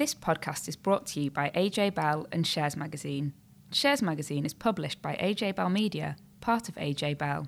This 0.00 0.14
podcast 0.14 0.66
is 0.66 0.76
brought 0.76 1.04
to 1.08 1.20
you 1.20 1.30
by 1.30 1.50
AJ 1.50 1.94
Bell 1.94 2.26
and 2.32 2.46
Shares 2.46 2.74
Magazine. 2.74 3.34
Shares 3.70 4.00
Magazine 4.00 4.46
is 4.46 4.54
published 4.54 5.02
by 5.02 5.14
AJ 5.16 5.56
Bell 5.56 5.68
Media, 5.68 6.16
part 6.40 6.70
of 6.70 6.74
AJ 6.76 7.18
Bell. 7.18 7.46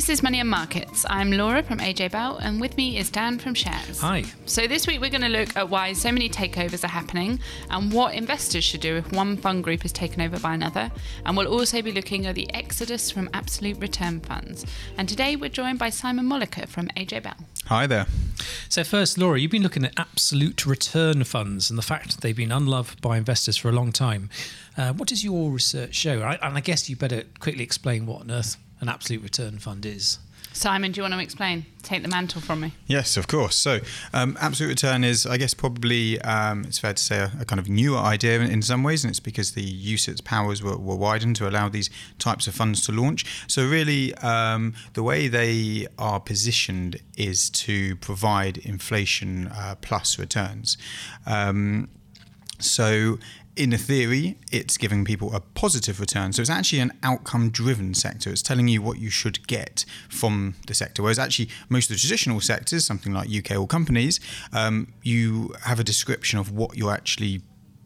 This 0.00 0.08
is 0.08 0.22
Money 0.22 0.40
and 0.40 0.48
Markets. 0.48 1.04
I'm 1.10 1.30
Laura 1.30 1.62
from 1.62 1.78
AJ 1.78 2.12
Bell, 2.12 2.38
and 2.38 2.58
with 2.58 2.74
me 2.78 2.96
is 2.96 3.10
Dan 3.10 3.38
from 3.38 3.52
Shares. 3.52 4.00
Hi. 4.00 4.24
So, 4.46 4.66
this 4.66 4.86
week 4.86 4.98
we're 4.98 5.10
going 5.10 5.20
to 5.20 5.28
look 5.28 5.54
at 5.58 5.68
why 5.68 5.92
so 5.92 6.10
many 6.10 6.30
takeovers 6.30 6.82
are 6.84 6.88
happening 6.88 7.38
and 7.68 7.92
what 7.92 8.14
investors 8.14 8.64
should 8.64 8.80
do 8.80 8.96
if 8.96 9.12
one 9.12 9.36
fund 9.36 9.62
group 9.62 9.84
is 9.84 9.92
taken 9.92 10.22
over 10.22 10.40
by 10.40 10.54
another. 10.54 10.90
And 11.26 11.36
we'll 11.36 11.48
also 11.48 11.82
be 11.82 11.92
looking 11.92 12.24
at 12.24 12.34
the 12.34 12.50
exodus 12.54 13.10
from 13.10 13.28
absolute 13.34 13.78
return 13.78 14.20
funds. 14.20 14.64
And 14.96 15.06
today 15.06 15.36
we're 15.36 15.50
joined 15.50 15.78
by 15.78 15.90
Simon 15.90 16.24
Molliker 16.24 16.66
from 16.66 16.88
AJ 16.96 17.24
Bell. 17.24 17.36
Hi 17.66 17.86
there. 17.86 18.06
So, 18.70 18.84
first, 18.84 19.18
Laura, 19.18 19.38
you've 19.38 19.50
been 19.50 19.62
looking 19.62 19.84
at 19.84 19.92
absolute 19.98 20.64
return 20.64 21.24
funds 21.24 21.68
and 21.68 21.78
the 21.78 21.82
fact 21.82 22.12
that 22.12 22.22
they've 22.22 22.34
been 22.34 22.52
unloved 22.52 23.02
by 23.02 23.18
investors 23.18 23.58
for 23.58 23.68
a 23.68 23.72
long 23.72 23.92
time. 23.92 24.30
Uh, 24.78 24.94
what 24.94 25.10
does 25.10 25.22
your 25.22 25.50
research 25.50 25.94
show? 25.94 26.22
I, 26.22 26.38
and 26.40 26.56
I 26.56 26.60
guess 26.60 26.88
you 26.88 26.96
better 26.96 27.24
quickly 27.38 27.62
explain 27.62 28.06
what 28.06 28.22
on 28.22 28.30
earth 28.30 28.56
an 28.80 28.88
absolute 28.88 29.22
return 29.22 29.58
fund 29.58 29.86
is. 29.86 30.18
Simon, 30.52 30.90
do 30.90 30.98
you 30.98 31.02
want 31.02 31.14
to 31.14 31.20
explain? 31.20 31.64
Take 31.82 32.02
the 32.02 32.08
mantle 32.08 32.40
from 32.40 32.60
me. 32.60 32.72
Yes, 32.86 33.16
of 33.16 33.28
course. 33.28 33.54
So, 33.54 33.78
um, 34.12 34.36
absolute 34.40 34.68
return 34.68 35.04
is, 35.04 35.24
I 35.24 35.36
guess, 35.36 35.54
probably 35.54 36.20
um, 36.22 36.64
it's 36.64 36.78
fair 36.78 36.92
to 36.92 37.02
say 37.02 37.18
a, 37.18 37.30
a, 37.40 37.44
kind 37.44 37.60
of 37.60 37.68
newer 37.68 37.98
idea 37.98 38.40
in, 38.40 38.50
in, 38.50 38.62
some 38.62 38.82
ways, 38.82 39.04
and 39.04 39.10
it's 39.10 39.20
because 39.20 39.52
the 39.52 39.94
UCITS 39.94 40.24
powers 40.24 40.62
were, 40.62 40.76
were, 40.76 40.96
widened 40.96 41.36
to 41.36 41.48
allow 41.48 41.68
these 41.68 41.88
types 42.18 42.46
of 42.46 42.54
funds 42.54 42.84
to 42.86 42.92
launch. 42.92 43.24
So, 43.46 43.66
really, 43.66 44.12
um, 44.16 44.74
the 44.94 45.02
way 45.02 45.28
they 45.28 45.86
are 45.98 46.18
positioned 46.18 46.96
is 47.16 47.48
to 47.50 47.96
provide 47.96 48.58
inflation 48.58 49.46
uh, 49.48 49.76
plus 49.80 50.18
returns. 50.18 50.76
Um, 51.26 51.88
so, 52.58 53.18
in 53.56 53.72
a 53.72 53.78
theory, 53.78 54.38
it's 54.52 54.76
giving 54.76 55.04
people 55.04 55.34
a 55.34 55.40
positive 55.40 56.00
return. 56.00 56.32
So 56.32 56.40
it's 56.40 56.50
actually 56.50 56.80
an 56.80 56.92
outcome 57.02 57.50
driven 57.50 57.94
sector. 57.94 58.30
It's 58.30 58.42
telling 58.42 58.68
you 58.68 58.80
what 58.80 58.98
you 58.98 59.10
should 59.10 59.46
get 59.46 59.84
from 60.08 60.54
the 60.66 60.74
sector. 60.74 61.02
Whereas 61.02 61.18
actually, 61.18 61.48
most 61.68 61.90
of 61.90 61.96
the 61.96 62.00
traditional 62.00 62.40
sectors, 62.40 62.84
something 62.84 63.12
like 63.12 63.28
UK 63.28 63.56
All 63.58 63.66
Companies, 63.66 64.20
um, 64.52 64.92
you 65.02 65.54
have 65.62 65.80
a 65.80 65.84
description 65.84 66.38
of 66.38 66.52
what 66.52 66.76
you're 66.76 66.92
actually 66.92 67.42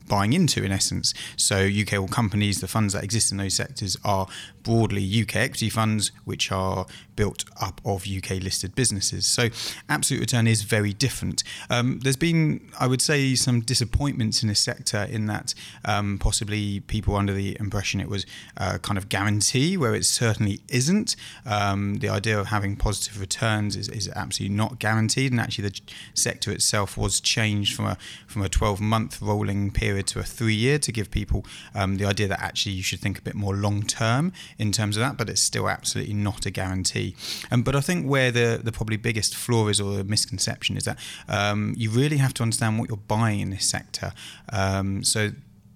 buying 0.09 0.33
into 0.33 0.63
in 0.63 0.73
essence. 0.73 1.15
So 1.37 1.57
UK 1.67 2.11
companies, 2.11 2.61
the 2.61 2.69
funds 2.69 2.95
that 2.95 3.05
exist 3.05 3.33
in 3.33 3.39
those 3.39 3.55
sectors 3.55 3.97
are 4.05 4.27
broadly 4.63 5.23
UK 5.23 5.37
equity 5.37 5.71
funds, 5.71 6.11
which 6.25 6.51
are 6.51 6.87
built 7.17 7.45
up 7.61 7.81
of 7.85 8.07
UK 8.07 8.43
listed 8.43 8.75
businesses. 8.75 9.27
So 9.27 9.49
absolute 9.89 10.21
return 10.21 10.47
is 10.47 10.63
very 10.63 10.93
different. 10.93 11.45
Um, 11.71 12.01
there's 12.01 12.17
been, 12.17 12.71
I 12.81 12.87
would 12.87 13.03
say, 13.03 13.35
some 13.35 13.61
disappointments 13.61 14.43
in 14.43 14.49
this 14.49 14.61
sector 14.61 15.07
in 15.09 15.27
that 15.27 15.55
um, 15.85 16.19
possibly 16.19 16.81
people 16.81 17.15
under 17.15 17.33
the 17.33 17.57
impression 17.61 18.01
it 18.01 18.09
was 18.09 18.27
uh, 18.57 18.79
kind 18.79 18.99
of 18.99 19.09
guarantee, 19.09 19.77
where 19.77 19.95
it 19.95 20.05
certainly 20.05 20.61
isn't. 20.69 21.15
Um, 21.47 21.97
the 21.97 22.09
idea 22.09 22.39
of 22.39 22.47
having 22.47 22.77
positive 22.77 23.21
returns 23.21 23.77
is, 23.77 23.89
is 23.89 24.09
absolutely 24.17 24.57
not 24.57 24.79
guaranteed, 24.79 25.31
and 25.31 25.41
actually 25.41 25.69
the 25.69 25.81
sector 26.15 26.51
itself 26.51 26.97
was 26.97 27.21
changed 27.21 27.75
from 27.77 27.87
a 27.87 27.99
from 28.27 28.43
a 28.43 28.49
12 28.49 28.81
month 28.81 29.21
rolling 29.23 29.71
period 29.71 29.94
to 30.03 30.19
a 30.19 30.23
three 30.23 30.55
year 30.55 30.79
to 30.79 30.93
give 30.93 31.11
people 31.11 31.45
um, 31.75 31.97
the 31.97 32.05
idea 32.05 32.29
that 32.29 32.41
actually 32.41 32.73
you 32.73 32.83
should 32.83 33.01
think 33.01 33.19
a 33.19 33.23
bit 33.23 33.35
more 33.35 33.55
long 33.55 33.83
term 33.83 34.33
in 34.59 34.73
terms 34.73 34.97
of 34.97 35.01
that, 35.03 35.17
but 35.17 35.29
it's 35.29 35.43
still 35.43 35.69
absolutely 35.69 36.15
not 36.15 36.47
a 36.47 36.51
guarantee. 36.51 37.17
Um, 37.51 37.63
but 37.63 37.77
I 37.77 37.81
think 37.81 38.07
where 38.07 38.31
the, 38.31 38.61
the 38.63 38.73
probably 38.73 38.97
biggest 38.97 39.35
flaw 39.35 39.69
is 39.69 39.81
or 39.81 39.97
the 39.97 40.05
misconception 40.05 40.77
is 40.77 40.85
that 40.85 40.99
um, 41.29 41.75
you 41.77 41.91
really 41.91 42.19
have 42.19 42.35
to 42.35 42.43
understand 42.43 42.79
what 42.79 42.89
you're 42.89 42.97
buying 42.97 43.41
in 43.41 43.51
this 43.51 43.69
sector. 43.69 44.13
Um, 44.53 45.05
so 45.05 45.31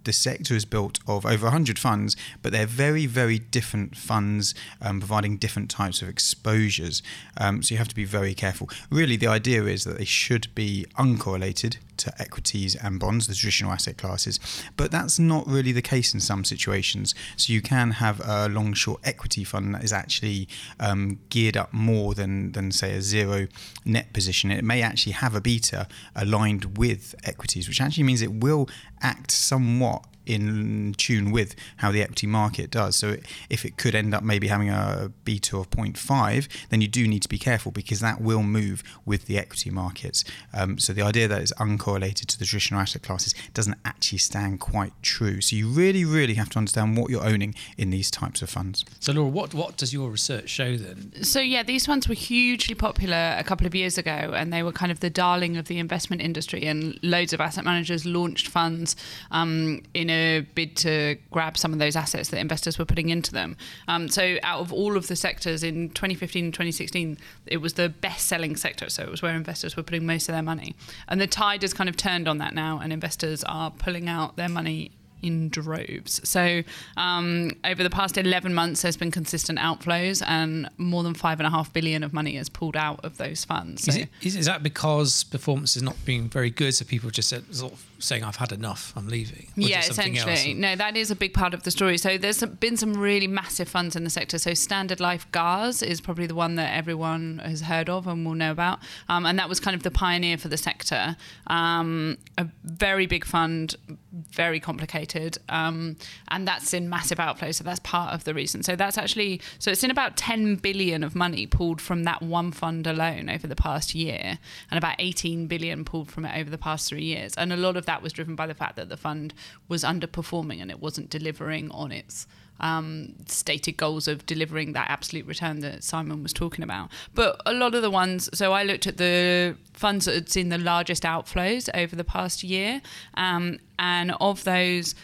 the 0.09 0.12
sector 0.15 0.54
is 0.54 0.64
built 0.64 1.00
of 1.06 1.26
over 1.26 1.44
100 1.44 1.78
funds, 1.78 2.16
but 2.41 2.50
they're 2.50 2.66
very, 2.66 3.04
very 3.04 3.38
different 3.38 3.94
funds 3.94 4.54
um, 4.81 5.00
providing 5.00 5.37
different 5.37 5.70
types 5.70 6.00
of 6.00 6.09
exposures. 6.09 7.03
Um, 7.37 7.62
so 7.62 7.75
you 7.75 7.78
have 7.78 7.88
to 7.88 7.94
be 7.94 8.06
very 8.06 8.32
careful. 8.32 8.70
Really, 8.91 9.16
the 9.16 9.26
idea 9.26 9.64
is 9.64 9.84
that 9.84 9.98
they 9.98 10.06
should 10.06 10.54
be 10.54 10.87
uncorrelated 10.97 11.76
to 11.98 12.12
equities 12.20 12.75
and 12.75 12.98
bonds, 12.98 13.26
the 13.26 13.34
traditional 13.34 13.72
asset 13.72 13.97
classes. 13.97 14.41
But 14.76 14.91
that's 14.91 15.19
not 15.19 15.47
really 15.47 15.72
the 15.72 15.82
case 15.82 16.14
in 16.14 16.20
some 16.20 16.44
situations. 16.44 17.14
So 17.36 17.53
you 17.53 17.60
can 17.62 17.92
have 17.92 18.20
a 18.26 18.48
long 18.48 18.72
short 18.75 19.00
equity 19.04 19.44
fund 19.44 19.75
that 19.75 19.84
is 19.84 19.92
actually 19.92 20.48
um, 20.81 21.19
geared 21.28 21.56
up 21.56 21.72
more 21.72 22.14
than, 22.14 22.53
than, 22.53 22.72
say, 22.72 22.94
a 22.94 23.03
zero 23.03 23.48
net 23.84 24.12
position. 24.12 24.50
It 24.50 24.64
may 24.64 24.82
actually 24.82 25.12
have 25.12 25.34
a 25.34 25.41
beta 25.41 25.88
aligned 26.14 26.78
with 26.78 27.14
equities, 27.25 27.69
which 27.69 27.81
actually 27.81 28.04
means 28.04 28.22
it 28.22 28.32
will 28.32 28.69
act 29.03 29.31
somewhat 29.31 30.04
in 30.28 30.94
tune 30.97 31.31
with 31.31 31.55
how 31.78 31.91
the 31.91 32.03
equity 32.03 32.27
market 32.27 32.71
does. 32.71 32.97
So 32.97 33.16
if 33.49 33.65
it 33.65 33.77
could 33.77 33.94
end 33.94 34.15
up 34.15 34.22
maybe 34.22 34.49
having 34.49 34.69
a 34.69 35.11
beta 35.25 35.56
of 35.56 35.71
0.5, 35.71 36.49
then 36.69 36.81
you 36.81 36.89
do 36.89 37.09
need 37.09 37.22
to 37.22 37.28
be 37.28 37.39
careful 37.39 37.72
because 37.72 38.00
that 38.00 38.21
will 38.21 38.43
move 38.43 38.83
with 39.05 39.27
the 39.27 39.38
equity 39.38 39.71
markets. 39.71 40.25
Um, 40.53 40.78
so 40.78 40.93
the 40.93 41.03
idea 41.03 41.28
that 41.28 41.41
it's 41.41 41.53
uncorrelated 41.55 42.27
to 42.27 42.38
the 42.38 42.44
traditional 42.44 42.81
asset 42.81 43.03
classes 43.03 43.34
doesn't 43.55 43.77
actually 43.84 44.19
stand 44.19 44.61
quite 44.61 44.93
true. 45.03 45.41
So 45.41 45.56
you 45.56 45.69
really, 45.69 46.05
really 46.05 46.34
have 46.34 46.50
to 46.50 46.59
understand 46.59 46.97
what 46.97 47.11
you're 47.11 47.25
owning 47.25 47.55
in 47.77 47.91
these 47.91 48.11
types 48.11 48.43
of 48.43 48.50
funds. 48.50 48.84
So 49.00 49.12
Laura, 49.12 49.28
what 49.28 49.55
what 49.55 49.77
does 49.77 49.93
your 49.93 50.11
research 50.11 50.49
show 50.49 50.77
then? 50.77 51.22
So 51.22 51.41
yeah, 51.41 51.62
these 51.62 51.87
funds 51.87 52.09
were 52.09 52.15
hugely 52.15 52.75
popular 52.75 53.37
a 53.38 53.44
couple 53.44 53.67
of 53.67 53.75
years 53.75 53.97
ago, 53.99 54.11
and 54.34 54.53
they 54.53 54.62
were 54.62 54.72
kind 54.72 54.93
of 54.93 55.00
the 55.00 55.11
darling 55.11 55.56
of 55.56 55.67
the 55.69 55.78
investment 55.78 56.22
industry, 56.22 56.65
and 56.67 56.99
loads 57.03 57.33
of 57.33 57.41
asset 57.41 57.65
managers 57.65 58.05
launched 58.05 58.49
funds 58.49 58.97
um, 59.31 59.83
in 59.94 60.11
a 60.11 60.18
bid 60.55 60.77
to 60.77 61.17
grab 61.31 61.56
some 61.56 61.73
of 61.73 61.79
those 61.79 61.97
assets 61.97 62.29
that 62.31 62.39
investors 62.39 62.79
were 62.79 62.84
putting 62.84 63.09
into 63.09 63.33
them. 63.33 63.56
Um, 63.87 64.09
so, 64.09 64.37
out 64.43 64.61
of 64.61 64.73
all 64.73 64.97
of 64.97 65.09
the 65.09 65.17
sectors 65.17 65.62
in 65.62 65.91
2015 65.91 66.47
and 66.47 66.55
2016, 66.55 67.19
it 67.47 67.59
was 67.59 67.75
the 67.75 67.89
best 67.89 68.27
selling 68.27 68.56
sector. 68.56 68.89
So, 68.89 69.03
it 69.03 69.11
was 69.11 69.23
where 69.23 69.34
investors 69.34 69.77
were 69.77 69.83
putting 69.83 70.06
most 70.06 70.29
of 70.29 70.34
their 70.34 70.43
money. 70.43 70.75
And 71.09 71.21
the 71.21 71.27
tide 71.27 71.62
has 71.62 71.75
kind 71.75 71.89
of 71.89 71.97
turned 71.97 72.29
on 72.29 72.39
that 72.39 72.55
now, 72.55 72.81
and 72.83 72.93
investors 72.93 73.45
are 73.45 73.71
pulling 73.71 74.09
out 74.09 74.37
their 74.37 74.49
money 74.49 74.93
in 75.23 75.49
droves. 75.49 76.21
So 76.29 76.62
um, 76.97 77.53
over 77.65 77.83
the 77.83 77.91
past 77.91 78.17
11 78.17 78.55
months, 78.55 78.83
there's 78.83 78.97
been 78.97 79.11
consistent 79.11 79.59
outflows, 79.59 80.23
and 80.27 80.69
more 80.79 81.03
than 81.03 81.15
five 81.15 81.41
and 81.41 81.47
a 81.47 81.50
half 81.50 81.73
billion 81.73 82.03
of 82.03 82.12
money 82.12 82.37
is 82.37 82.49
pulled 82.49 82.77
out 82.77 83.05
of 83.05 83.19
those 83.19 83.45
funds. 83.45 83.85
So 83.85 83.91
is, 83.91 83.97
it, 83.97 84.09
is, 84.23 84.37
is 84.37 84.47
that 84.47 84.62
because 84.62 85.25
performance 85.25 85.77
is 85.77 85.83
not 85.83 85.97
being 86.05 86.29
very 86.29 86.50
good? 86.50 86.75
So 86.75 86.85
people 86.85 87.11
just 87.11 87.29
said, 87.29 87.55
sort 87.55 87.73
of 87.73 87.85
saying, 87.98 88.25
"I've 88.25 88.36
had 88.36 88.53
enough, 88.53 88.92
I'm 88.97 89.09
leaving." 89.09 89.48
yeah, 89.56 89.81
essentially. 89.81 90.54
No, 90.54 90.76
that 90.76 90.97
is 90.97 91.10
a 91.10 91.16
big 91.16 91.34
part 91.34 91.54
of 91.54 91.62
the 91.64 91.70
story. 91.70 91.98
So 91.98 92.19
there's 92.19 92.42
been 92.42 92.76
some 92.76 92.94
really 92.94 93.26
massive 93.26 93.69
funds 93.69 93.97
in 93.97 94.04
the 94.04 94.10
sector. 94.10 94.38
So 94.38 94.54
Standard 94.54 95.00
Life 95.00 95.31
GARS 95.32 95.82
is 95.82 96.00
probably 96.00 96.26
the 96.26 96.34
one 96.34 96.54
that 96.56 96.75
everyone 96.75 97.41
has 97.44 97.62
heard 97.62 97.88
of 97.88 98.06
and 98.06 98.25
will 98.25 98.34
know 98.34 98.53
about, 98.53 98.81
um, 99.08 99.26
and 99.26 99.38
that 99.38 99.48
was 99.48 99.60
kind 99.60 99.75
of 99.75 99.82
the 99.82 99.91
pioneer 99.91 100.38
for 100.38 100.48
the 100.48 100.56
sector. 100.56 101.16
Um, 101.48 102.19
a 102.37 102.47
very 102.64 103.06
big 103.06 103.25
fund, 103.25 103.76
very 104.12 104.60
complicated, 104.60 105.38
um, 105.48 105.97
and 106.28 106.47
that's 106.47 106.72
in 106.72 106.88
massive 106.88 107.19
outflow. 107.19 107.53
So 107.53 107.64
that's 107.64 107.81
part 107.81 108.14
of 108.14 108.25
the 108.25 108.34
reason. 108.34 108.62
So 108.62 108.76
that's 108.76 108.97
actually 108.97 109.41
so 109.58 109.70
it's 109.70 109.82
in 109.82 109.91
about 109.91 110.16
10 110.16 110.56
billion 110.56 111.03
of 111.03 111.14
money 111.14 111.47
pulled 111.47 111.81
from 111.81 112.04
that 112.04 112.22
one 112.22 112.53
fund 112.53 112.87
alone 112.87 113.28
over 113.28 113.47
the 113.47 113.56
past 113.56 113.94
year, 113.94 114.38
and 114.70 114.78
about 114.78 114.97
18 114.98 115.47
billion 115.47 115.84
pulled 115.84 116.10
from 116.10 116.25
it 116.25 116.38
over 116.38 116.50
the 116.50 116.58
past 116.58 116.88
three 116.88 117.04
years. 117.04 117.34
And 117.34 117.53
a 117.53 117.56
lot 117.56 117.76
of 117.76 117.88
that 117.88 118.03
was 118.03 118.12
driven 118.12 118.37
by 118.37 118.47
the 118.47 118.54
fact 118.54 118.76
that 118.76 118.91
the 118.91 118.97
fund 118.97 119.32
was 119.66 119.82
underperforming 119.82 120.60
and 120.60 120.71
it 120.71 120.78
wasn't 120.78 121.09
delivering 121.09 121.71
on 121.71 121.91
its 121.91 122.26
um, 122.60 123.15
stated 123.26 123.76
goals 123.78 124.06
of 124.06 124.26
delivering 124.26 124.72
that 124.75 124.91
absolute 124.91 125.26
return 125.26 125.60
that 125.60 125.82
Simon 125.82 126.22
was 126.22 126.34
talking 126.34 126.62
about. 126.62 126.91
But 127.15 127.41
a 127.47 127.54
lot 127.54 127.75
of 127.75 127.81
the 127.81 127.90
ones, 127.90 128.29
so 128.35 128.52
I 128.52 128.62
looked 128.62 128.87
at 128.87 128.99
the 128.99 129.56
funds 129.73 130.05
that 130.05 130.14
had 130.14 130.29
seen 130.29 130.50
the 130.50 130.58
largest 130.58 131.02
outflows 131.05 131.70
over 131.75 131.96
the 131.96 132.05
past 132.05 132.44
year, 132.44 132.82
um, 133.14 133.58
and 133.79 134.12
of 134.20 134.44
those, 134.44 134.94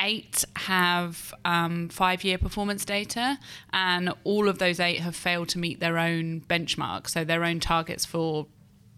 eight 0.00 0.44
have 0.56 1.32
um, 1.44 1.88
five 1.88 2.24
year 2.24 2.38
performance 2.38 2.84
data, 2.84 3.38
and 3.72 4.12
all 4.24 4.48
of 4.48 4.58
those 4.58 4.80
eight 4.80 5.00
have 5.00 5.14
failed 5.14 5.48
to 5.50 5.58
meet 5.58 5.78
their 5.78 5.96
own 5.96 6.40
benchmark, 6.48 7.08
so 7.08 7.22
their 7.24 7.44
own 7.44 7.60
targets 7.60 8.04
for 8.04 8.46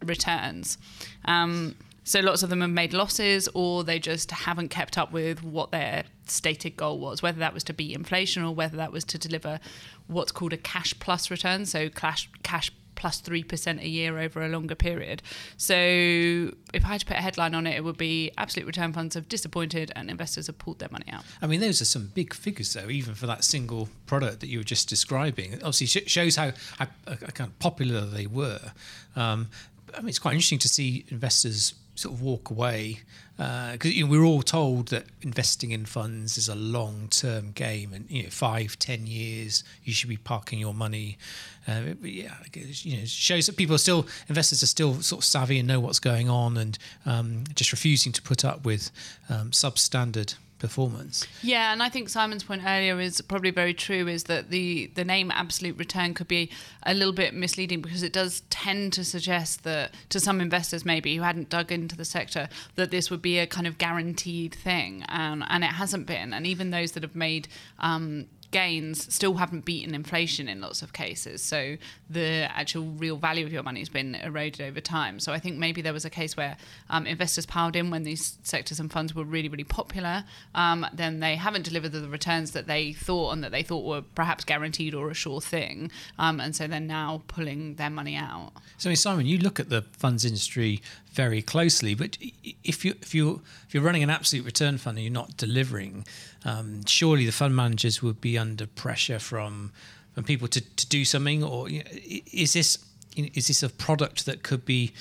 returns. 0.02 0.78
Um, 1.24 1.74
so 2.08 2.20
lots 2.20 2.42
of 2.42 2.48
them 2.48 2.62
have 2.62 2.70
made 2.70 2.94
losses 2.94 3.50
or 3.52 3.84
they 3.84 3.98
just 3.98 4.30
haven't 4.30 4.68
kept 4.68 4.96
up 4.96 5.12
with 5.12 5.44
what 5.44 5.72
their 5.72 6.04
stated 6.24 6.74
goal 6.74 6.98
was, 6.98 7.20
whether 7.20 7.38
that 7.38 7.52
was 7.52 7.62
to 7.64 7.74
beat 7.74 7.94
inflation 7.94 8.42
or 8.42 8.54
whether 8.54 8.78
that 8.78 8.90
was 8.90 9.04
to 9.04 9.18
deliver 9.18 9.60
what's 10.06 10.32
called 10.32 10.54
a 10.54 10.56
cash 10.56 10.98
plus 11.00 11.30
return, 11.30 11.66
so 11.66 11.90
cash 11.90 12.30
cash 12.42 12.72
plus 12.94 13.20
3% 13.20 13.80
a 13.80 13.86
year 13.86 14.18
over 14.18 14.42
a 14.42 14.48
longer 14.48 14.74
period. 14.74 15.22
So 15.58 15.76
if 15.76 16.82
I 16.82 16.88
had 16.88 17.00
to 17.00 17.06
put 17.06 17.18
a 17.18 17.20
headline 17.20 17.54
on 17.54 17.66
it, 17.66 17.76
it 17.76 17.84
would 17.84 17.98
be 17.98 18.32
absolute 18.38 18.66
return 18.66 18.94
funds 18.94 19.14
have 19.14 19.28
disappointed 19.28 19.92
and 19.94 20.10
investors 20.10 20.46
have 20.48 20.58
pulled 20.58 20.78
their 20.78 20.88
money 20.90 21.04
out. 21.12 21.22
I 21.42 21.46
mean, 21.46 21.60
those 21.60 21.82
are 21.82 21.84
some 21.84 22.10
big 22.14 22.34
figures, 22.34 22.72
though, 22.72 22.88
even 22.88 23.14
for 23.14 23.26
that 23.26 23.44
single 23.44 23.90
product 24.06 24.40
that 24.40 24.48
you 24.48 24.58
were 24.58 24.64
just 24.64 24.88
describing. 24.88 25.52
It 25.52 25.62
obviously, 25.62 25.86
sh- 25.86 26.10
shows 26.10 26.34
how, 26.36 26.52
how 26.78 26.86
uh, 27.06 27.14
kind 27.16 27.50
of 27.50 27.58
popular 27.60 28.00
they 28.00 28.26
were. 28.26 28.72
Um, 29.14 29.48
I 29.96 30.00
mean, 30.00 30.08
it's 30.08 30.18
quite 30.18 30.32
interesting 30.32 30.58
to 30.58 30.68
see 30.68 31.04
investors 31.08 31.74
sort 31.98 32.14
of 32.14 32.22
walk 32.22 32.50
away 32.50 33.00
because 33.36 33.90
uh, 33.90 33.94
you 33.94 34.04
know, 34.04 34.10
we're 34.10 34.24
all 34.24 34.42
told 34.42 34.88
that 34.88 35.04
investing 35.22 35.70
in 35.70 35.84
funds 35.84 36.36
is 36.36 36.48
a 36.48 36.56
long-term 36.56 37.52
game, 37.52 37.92
and 37.92 38.10
you 38.10 38.24
know, 38.24 38.30
five, 38.30 38.76
ten 38.80 39.06
years 39.06 39.62
you 39.84 39.92
should 39.92 40.08
be 40.08 40.16
parking 40.16 40.58
your 40.58 40.74
money. 40.74 41.18
Uh, 41.66 41.94
yeah, 42.02 42.34
you 42.52 42.96
know, 42.96 43.02
it 43.02 43.08
shows 43.08 43.46
that 43.46 43.56
people 43.56 43.76
are 43.76 43.78
still 43.78 44.06
investors 44.28 44.62
are 44.62 44.66
still 44.66 44.94
sort 45.02 45.20
of 45.20 45.24
savvy 45.24 45.58
and 45.58 45.68
know 45.68 45.78
what's 45.78 46.00
going 46.00 46.28
on, 46.28 46.56
and 46.56 46.78
um, 47.06 47.44
just 47.54 47.70
refusing 47.70 48.12
to 48.12 48.22
put 48.22 48.44
up 48.44 48.64
with 48.64 48.90
um, 49.28 49.50
substandard 49.50 50.34
performance. 50.58 51.26
Yeah, 51.42 51.72
and 51.72 51.82
I 51.82 51.88
think 51.88 52.08
Simon's 52.08 52.44
point 52.44 52.62
earlier 52.64 53.00
is 53.00 53.20
probably 53.20 53.50
very 53.50 53.74
true. 53.74 54.08
Is 54.08 54.24
that 54.24 54.50
the 54.50 54.90
the 54.94 55.04
name 55.04 55.30
absolute 55.30 55.78
return 55.78 56.14
could 56.14 56.28
be 56.28 56.50
a 56.82 56.94
little 56.94 57.12
bit 57.12 57.34
misleading 57.34 57.80
because 57.80 58.02
it 58.02 58.12
does 58.12 58.42
tend 58.50 58.92
to 58.94 59.04
suggest 59.04 59.64
that 59.64 59.94
to 60.10 60.20
some 60.20 60.40
investors 60.40 60.84
maybe 60.84 61.16
who 61.16 61.22
hadn't 61.22 61.48
dug 61.48 61.70
into 61.70 61.96
the 61.96 62.04
sector 62.04 62.48
that 62.74 62.90
this 62.90 63.10
would 63.10 63.22
be 63.22 63.38
a 63.38 63.46
kind 63.46 63.66
of 63.66 63.78
guaranteed 63.78 64.54
thing, 64.54 65.04
and 65.08 65.44
and 65.48 65.64
it 65.64 65.68
hasn't 65.68 66.06
been. 66.06 66.32
And 66.32 66.46
even 66.46 66.70
those 66.70 66.92
that 66.92 67.02
have 67.02 67.16
made 67.16 67.48
um, 67.78 68.26
gains 68.50 69.12
still 69.12 69.34
haven't 69.34 69.64
beaten 69.64 69.94
inflation 69.94 70.48
in 70.48 70.60
lots 70.60 70.82
of 70.82 70.92
cases. 70.92 71.42
So 71.42 71.76
the 72.08 72.48
actual 72.50 72.84
real 72.84 73.16
value 73.16 73.44
of 73.44 73.52
your 73.52 73.62
money 73.62 73.80
has 73.80 73.88
been 73.88 74.14
eroded 74.14 74.60
over 74.60 74.80
time. 74.80 75.20
So 75.20 75.32
I 75.32 75.38
think 75.38 75.58
maybe 75.58 75.82
there 75.82 75.92
was 75.92 76.04
a 76.04 76.10
case 76.10 76.36
where 76.36 76.56
um, 76.88 77.06
investors 77.06 77.46
piled 77.46 77.76
in 77.76 77.90
when 77.90 78.04
these 78.04 78.38
sectors 78.42 78.80
and 78.80 78.90
funds 78.90 79.14
were 79.14 79.24
really, 79.24 79.48
really 79.48 79.64
popular. 79.64 80.24
Um, 80.54 80.86
then 80.92 81.20
they 81.20 81.36
haven't 81.36 81.64
delivered 81.64 81.92
the 81.92 82.08
returns 82.08 82.52
that 82.52 82.66
they 82.66 82.92
thought 82.92 83.32
and 83.32 83.44
that 83.44 83.52
they 83.52 83.62
thought 83.62 83.84
were 83.84 84.02
perhaps 84.14 84.44
guaranteed 84.44 84.94
or 84.94 85.10
a 85.10 85.14
sure 85.14 85.40
thing. 85.40 85.90
Um, 86.18 86.40
and 86.40 86.56
so 86.56 86.66
they're 86.66 86.80
now 86.80 87.22
pulling 87.28 87.74
their 87.74 87.90
money 87.90 88.16
out. 88.16 88.52
So, 88.78 88.92
Simon, 88.94 89.26
you 89.26 89.38
look 89.38 89.60
at 89.60 89.68
the 89.68 89.82
funds 89.92 90.24
industry 90.24 90.80
very 91.18 91.42
closely. 91.42 91.94
But 91.94 92.16
if 92.62 92.84
you 92.84 92.94
if 93.02 93.14
you 93.14 93.42
if 93.66 93.74
you're 93.74 93.82
running 93.82 94.04
an 94.04 94.10
absolute 94.10 94.44
return 94.44 94.78
fund 94.78 94.96
and 94.96 95.04
you're 95.04 95.12
not 95.12 95.36
delivering, 95.36 96.06
um, 96.48 96.84
surely 96.86 97.26
the 97.26 97.32
fund 97.32 97.54
managers 97.54 98.02
would 98.02 98.20
be 98.20 98.38
under 98.38 98.66
pressure 98.66 99.18
from 99.18 99.72
from 100.14 100.24
people 100.24 100.48
to, 100.48 100.60
to 100.60 100.86
do 100.86 101.04
something. 101.04 101.44
Or 101.44 101.68
you 101.68 101.84
know, 101.84 101.90
is 102.32 102.52
this 102.52 102.78
is 103.16 103.48
this 103.48 103.62
a 103.62 103.68
product 103.68 104.26
that 104.26 104.42
could 104.42 104.64
be 104.64 104.92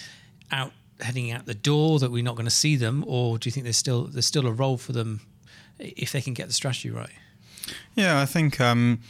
out 0.51 0.71
heading 0.99 1.31
out 1.31 1.45
the 1.45 1.53
door 1.53 1.99
that 1.99 2.11
we're 2.11 2.23
not 2.23 2.35
going 2.35 2.47
to 2.47 2.51
see 2.51 2.75
them, 2.75 3.03
or 3.07 3.37
do 3.37 3.47
you 3.47 3.51
think 3.51 3.63
there's 3.63 3.77
still 3.77 4.03
there's 4.03 4.25
still 4.25 4.47
a 4.47 4.51
role 4.51 4.77
for 4.77 4.93
them 4.93 5.21
if 5.79 6.11
they 6.11 6.21
can 6.21 6.33
get 6.33 6.47
the 6.47 6.53
strategy 6.53 6.89
right? 6.89 7.13
Yeah, 7.95 8.21
I 8.21 8.25
think 8.25 8.59
um, 8.61 9.01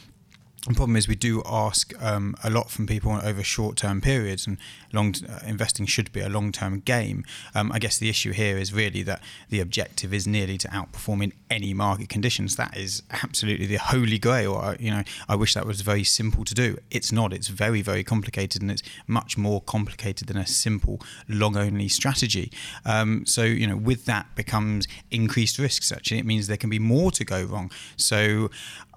the 0.68 0.74
problem 0.74 0.96
is 0.96 1.08
we 1.08 1.16
do 1.16 1.42
ask 1.46 1.92
um, 2.02 2.36
a 2.44 2.50
lot 2.50 2.70
from 2.70 2.86
people 2.86 3.12
over 3.12 3.42
short-term 3.42 4.00
periods, 4.00 4.46
and 4.46 4.58
long 4.92 5.14
uh, 5.28 5.40
investing 5.46 5.86
should 5.86 6.12
be 6.12 6.20
a 6.20 6.28
long-term 6.28 6.80
game. 6.80 7.24
Um, 7.54 7.72
I 7.72 7.78
guess 7.78 7.98
the 7.98 8.08
issue 8.08 8.32
here 8.32 8.56
is 8.58 8.72
really 8.72 9.02
that 9.04 9.22
the 9.48 9.60
objective 9.60 10.12
is 10.12 10.26
nearly 10.26 10.58
to 10.58 10.68
outperform 10.68 11.22
in 11.24 11.32
any 11.50 11.74
market 11.74 12.08
conditions. 12.08 12.56
That 12.56 12.76
is 12.76 13.02
absolutely 13.10 13.66
the 13.66 13.76
holy 13.76 14.18
grail. 14.18 14.56
I, 14.56 14.76
you 14.78 14.90
know, 14.90 15.02
I 15.28 15.36
wish 15.36 15.54
that 15.54 15.66
was 15.66 15.80
very 15.80 16.04
simple 16.04 16.44
to 16.44 16.54
do. 16.54 16.78
It's 16.90 17.10
not. 17.10 17.32
It's 17.32 17.48
very, 17.48 17.82
very 17.82 18.04
complicated, 18.04 18.62
and 18.62 18.70
it's 18.70 18.82
much 19.06 19.38
more 19.38 19.60
complicated 19.62 20.28
than 20.28 20.36
a 20.36 20.46
simple 20.46 21.00
long-only 21.28 21.88
strategy. 21.88 22.52
Um, 22.84 23.24
so, 23.26 23.42
you 23.42 23.66
know, 23.66 23.76
with 23.76 24.04
that 24.04 24.34
becomes 24.34 24.86
increased 25.10 25.58
risks. 25.58 25.90
Actually, 25.90 26.18
it 26.18 26.26
means 26.26 26.46
there 26.46 26.56
can 26.56 26.70
be 26.70 26.78
more 26.78 27.10
to 27.12 27.24
go 27.24 27.44
wrong. 27.44 27.70
So, 27.96 28.50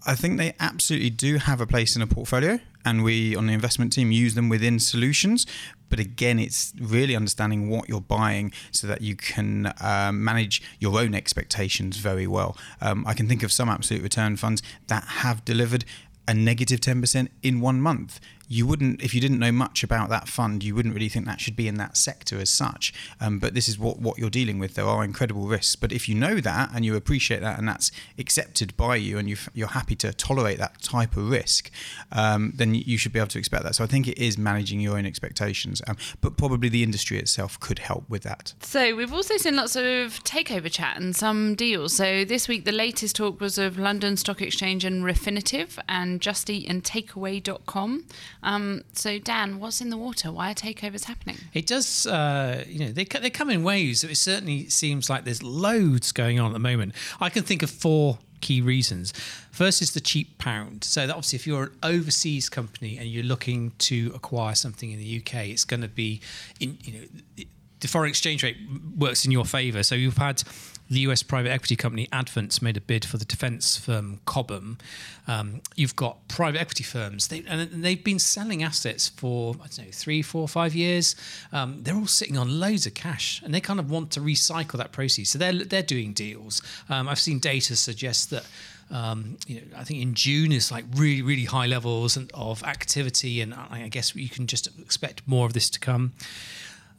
I 0.05 0.15
think 0.15 0.37
they 0.37 0.53
absolutely 0.59 1.11
do 1.11 1.37
have 1.37 1.61
a 1.61 1.67
place 1.67 1.95
in 1.95 2.01
a 2.01 2.07
portfolio, 2.07 2.59
and 2.83 3.03
we 3.03 3.35
on 3.35 3.47
the 3.47 3.53
investment 3.53 3.93
team 3.93 4.11
use 4.11 4.33
them 4.33 4.49
within 4.49 4.79
solutions. 4.79 5.45
But 5.89 5.99
again, 5.99 6.39
it's 6.39 6.73
really 6.79 7.15
understanding 7.15 7.69
what 7.69 7.89
you're 7.89 8.01
buying 8.01 8.53
so 8.71 8.87
that 8.87 9.01
you 9.01 9.15
can 9.15 9.73
um, 9.81 10.23
manage 10.23 10.63
your 10.79 10.99
own 10.99 11.13
expectations 11.13 11.97
very 11.97 12.25
well. 12.25 12.57
Um, 12.79 13.05
I 13.05 13.13
can 13.13 13.27
think 13.27 13.43
of 13.43 13.51
some 13.51 13.69
absolute 13.69 14.01
return 14.01 14.37
funds 14.37 14.63
that 14.87 15.03
have 15.03 15.43
delivered 15.45 15.85
a 16.27 16.33
negative 16.33 16.79
10% 16.79 17.27
in 17.43 17.59
one 17.59 17.81
month 17.81 18.19
you 18.51 18.67
wouldn't, 18.67 19.01
if 19.01 19.15
you 19.15 19.21
didn't 19.21 19.39
know 19.39 19.51
much 19.51 19.81
about 19.81 20.09
that 20.09 20.27
fund, 20.27 20.61
you 20.61 20.75
wouldn't 20.75 20.93
really 20.93 21.07
think 21.07 21.25
that 21.25 21.39
should 21.39 21.55
be 21.55 21.69
in 21.69 21.75
that 21.75 21.95
sector 21.95 22.37
as 22.37 22.49
such. 22.49 22.93
Um, 23.21 23.39
but 23.39 23.53
this 23.53 23.69
is 23.69 23.79
what, 23.79 23.99
what 23.99 24.17
you're 24.17 24.29
dealing 24.29 24.59
with. 24.59 24.75
There 24.75 24.85
are 24.85 25.05
incredible 25.05 25.47
risks. 25.47 25.77
But 25.77 25.93
if 25.93 26.09
you 26.09 26.15
know 26.15 26.41
that 26.41 26.69
and 26.75 26.83
you 26.83 26.97
appreciate 26.97 27.39
that 27.39 27.57
and 27.57 27.65
that's 27.65 27.93
accepted 28.19 28.75
by 28.75 28.97
you 28.97 29.17
and 29.17 29.29
you 29.29 29.37
are 29.63 29.67
happy 29.67 29.95
to 29.95 30.11
tolerate 30.11 30.57
that 30.57 30.81
type 30.81 31.15
of 31.15 31.29
risk, 31.29 31.71
um, 32.11 32.51
then 32.53 32.75
you 32.75 32.97
should 32.97 33.13
be 33.13 33.19
able 33.19 33.29
to 33.29 33.39
expect 33.39 33.63
that. 33.63 33.75
So 33.75 33.85
I 33.85 33.87
think 33.87 34.09
it 34.09 34.17
is 34.17 34.37
managing 34.37 34.81
your 34.81 34.97
own 34.97 35.05
expectations. 35.05 35.81
Um, 35.87 35.95
but 36.19 36.35
probably 36.35 36.67
the 36.67 36.83
industry 36.83 37.19
itself 37.19 37.57
could 37.61 37.79
help 37.79 38.09
with 38.09 38.23
that. 38.23 38.53
So 38.59 38.97
we've 38.97 39.13
also 39.13 39.37
seen 39.37 39.55
lots 39.55 39.77
of 39.77 40.21
takeover 40.25 40.69
chat 40.69 40.97
and 40.97 41.15
some 41.15 41.55
deals. 41.55 41.95
So 41.95 42.25
this 42.25 42.49
week, 42.49 42.65
the 42.65 42.73
latest 42.73 43.15
talk 43.15 43.39
was 43.39 43.57
of 43.57 43.77
London 43.77 44.17
Stock 44.17 44.41
Exchange 44.41 44.83
and 44.83 45.05
Refinitiv 45.05 45.79
and 45.87 46.19
Just 46.19 46.49
Eat 46.49 46.67
and 46.67 46.83
Takeaway.com. 46.83 48.03
Um, 48.43 48.83
so, 48.93 49.19
Dan, 49.19 49.59
what's 49.59 49.81
in 49.81 49.89
the 49.89 49.97
water? 49.97 50.31
Why 50.31 50.51
are 50.51 50.55
takeovers 50.55 51.05
happening? 51.05 51.37
It 51.53 51.67
does, 51.67 52.07
uh, 52.07 52.63
you 52.67 52.79
know, 52.79 52.91
they, 52.91 53.03
they 53.03 53.29
come 53.29 53.49
in 53.49 53.63
waves. 53.63 54.03
It 54.03 54.15
certainly 54.15 54.69
seems 54.69 55.09
like 55.09 55.25
there's 55.25 55.43
loads 55.43 56.11
going 56.11 56.39
on 56.39 56.51
at 56.51 56.53
the 56.53 56.59
moment. 56.59 56.95
I 57.19 57.29
can 57.29 57.43
think 57.43 57.63
of 57.63 57.69
four 57.69 58.19
key 58.41 58.61
reasons. 58.61 59.13
First 59.51 59.81
is 59.81 59.93
the 59.93 60.01
cheap 60.01 60.37
pound. 60.37 60.83
So 60.83 61.07
that 61.07 61.13
obviously, 61.13 61.37
if 61.37 61.47
you're 61.47 61.63
an 61.63 61.77
overseas 61.83 62.49
company 62.49 62.97
and 62.97 63.07
you're 63.07 63.23
looking 63.23 63.71
to 63.79 64.11
acquire 64.15 64.55
something 64.55 64.91
in 64.91 64.99
the 64.99 65.17
UK, 65.19 65.49
it's 65.49 65.65
going 65.65 65.81
to 65.81 65.87
be, 65.87 66.21
in 66.59 66.77
you 66.83 66.93
know, 66.93 67.45
the 67.79 67.87
foreign 67.87 68.09
exchange 68.09 68.43
rate 68.43 68.57
works 68.97 69.25
in 69.25 69.31
your 69.31 69.45
favour. 69.45 69.83
So 69.83 69.95
you've 69.95 70.17
had 70.17 70.43
the 70.91 70.99
US 71.01 71.23
private 71.23 71.49
equity 71.49 71.77
company 71.77 72.09
Advent 72.11 72.61
made 72.61 72.75
a 72.75 72.81
bid 72.81 73.05
for 73.05 73.17
the 73.17 73.23
defence 73.23 73.77
firm 73.77 74.19
Cobham. 74.25 74.77
Um, 75.25 75.61
you've 75.75 75.95
got 75.95 76.27
private 76.27 76.59
equity 76.59 76.83
firms, 76.83 77.29
they, 77.29 77.43
and 77.47 77.83
they've 77.83 78.03
been 78.03 78.19
selling 78.19 78.61
assets 78.61 79.07
for 79.07 79.55
I 79.55 79.67
don't 79.67 79.85
know 79.85 79.91
three, 79.91 80.21
four, 80.21 80.49
five 80.49 80.75
years. 80.75 81.15
Um, 81.53 81.81
they're 81.81 81.95
all 81.95 82.07
sitting 82.07 82.37
on 82.37 82.59
loads 82.59 82.85
of 82.85 82.93
cash, 82.93 83.41
and 83.41 83.53
they 83.53 83.61
kind 83.61 83.79
of 83.79 83.89
want 83.89 84.11
to 84.11 84.19
recycle 84.19 84.73
that 84.73 84.91
proceeds. 84.91 85.29
So 85.29 85.39
they're 85.39 85.63
they're 85.63 85.81
doing 85.81 86.11
deals. 86.11 86.61
Um, 86.89 87.07
I've 87.07 87.19
seen 87.19 87.39
data 87.39 87.75
suggest 87.75 88.29
that. 88.31 88.45
Um, 88.89 89.37
you 89.47 89.55
know, 89.55 89.61
I 89.77 89.85
think 89.85 90.01
in 90.01 90.15
June 90.15 90.51
is 90.51 90.69
like 90.69 90.83
really, 90.95 91.21
really 91.21 91.45
high 91.45 91.65
levels 91.65 92.17
of 92.33 92.61
activity, 92.63 93.39
and 93.39 93.53
I 93.53 93.87
guess 93.87 94.13
you 94.13 94.27
can 94.27 94.47
just 94.47 94.67
expect 94.81 95.25
more 95.25 95.45
of 95.45 95.53
this 95.53 95.69
to 95.69 95.79
come. 95.79 96.11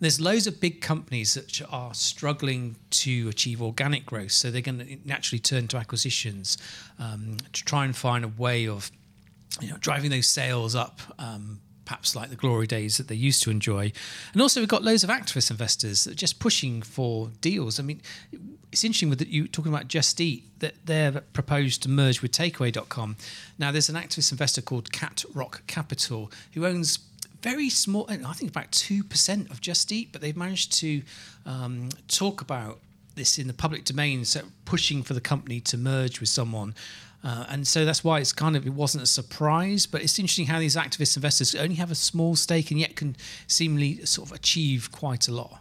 There's 0.03 0.21
loads 0.21 0.49
of 0.49 0.61
big 0.61 0.81
companies 0.81 1.35
that 1.35 1.63
are 1.71 1.95
struggling 1.95 2.75
to 2.91 3.29
achieve 3.29 3.63
organic 3.63 4.05
growth, 4.05 4.33
so 4.33 4.51
they're 4.51 4.61
going 4.61 4.81
to 4.81 4.99
naturally 5.05 5.39
turn 5.39 5.69
to 5.69 5.77
acquisitions 5.77 6.59
um, 6.99 7.37
to 7.53 7.65
try 7.65 7.85
and 7.85 7.95
find 7.95 8.25
a 8.25 8.29
way 8.29 8.67
of 8.67 8.91
you 9.61 9.71
know, 9.71 9.77
driving 9.79 10.11
those 10.11 10.27
sales 10.27 10.75
up. 10.75 11.01
Um, 11.21 11.61
perhaps 11.85 12.17
like 12.17 12.31
the 12.31 12.37
glory 12.37 12.67
days 12.67 12.97
that 12.97 13.07
they 13.07 13.15
used 13.15 13.43
to 13.45 13.51
enjoy. 13.51 13.93
And 14.33 14.43
also, 14.43 14.61
we've 14.61 14.69
got 14.69 14.83
loads 14.83 15.05
of 15.05 15.11
activist 15.11 15.51
investors 15.51 16.05
that 16.05 16.13
are 16.13 16.17
just 16.17 16.41
pushing 16.41 16.83
for 16.83 17.31
deals. 17.41 17.79
I 17.79 17.85
mean, 17.85 18.01
it's 18.73 18.83
interesting 18.83 19.11
with 19.11 19.21
you 19.29 19.47
talking 19.47 19.73
about 19.73 19.87
Just 19.87 20.21
Eat 20.21 20.59
that 20.61 20.75
they're 20.85 21.13
proposed 21.33 21.83
to 21.83 21.89
merge 21.89 22.23
with 22.23 22.33
Takeaway.com. 22.33 23.17
Now, 23.59 23.71
there's 23.71 23.89
an 23.89 23.97
activist 23.97 24.33
investor 24.33 24.63
called 24.63 24.91
Cat 24.91 25.25
Rock 25.33 25.63
Capital 25.67 26.33
who 26.55 26.67
owns 26.67 26.99
very 27.43 27.69
small, 27.69 28.07
I 28.09 28.33
think 28.33 28.51
about 28.51 28.71
2% 28.71 29.51
of 29.51 29.61
Just 29.61 29.91
Eat, 29.91 30.11
but 30.13 30.21
they've 30.21 30.37
managed 30.37 30.73
to 30.81 31.03
um, 31.45 31.89
talk 32.09 32.41
about 32.41 32.81
this 33.15 33.39
in 33.39 33.47
the 33.47 33.53
public 33.53 33.85
domain, 33.85 34.25
so 34.25 34.43
pushing 34.65 35.03
for 35.03 35.15
the 35.15 35.21
company 35.21 35.61
to 35.61 35.77
merge 35.77 36.21
with 36.21 36.29
someone. 36.29 36.75
Uh, 37.25 37.45
and 37.49 37.67
so 37.67 37.85
that's 37.85 38.03
why 38.03 38.19
it's 38.19 38.33
kind 38.33 38.57
of 38.57 38.67
it 38.67 38.73
wasn't 38.73 39.03
a 39.03 39.07
surprise, 39.07 39.87
but 39.87 40.03
it's 40.03 40.19
interesting 40.19 40.47
how 40.47 40.59
these 40.59 40.77
activist 40.77 41.17
investors 41.17 41.55
only 41.55 41.77
have 41.77 41.91
a 41.91 41.95
small 41.95 42.35
stake 42.35 42.71
and 42.71 42.81
yet 42.81 42.97
can 42.97 43.17
seemingly 43.47 44.05
sort 44.07 44.29
of 44.29 44.35
achieve 44.35 44.91
quite 44.91 45.29
a 45.29 45.33
lot. 45.33 45.61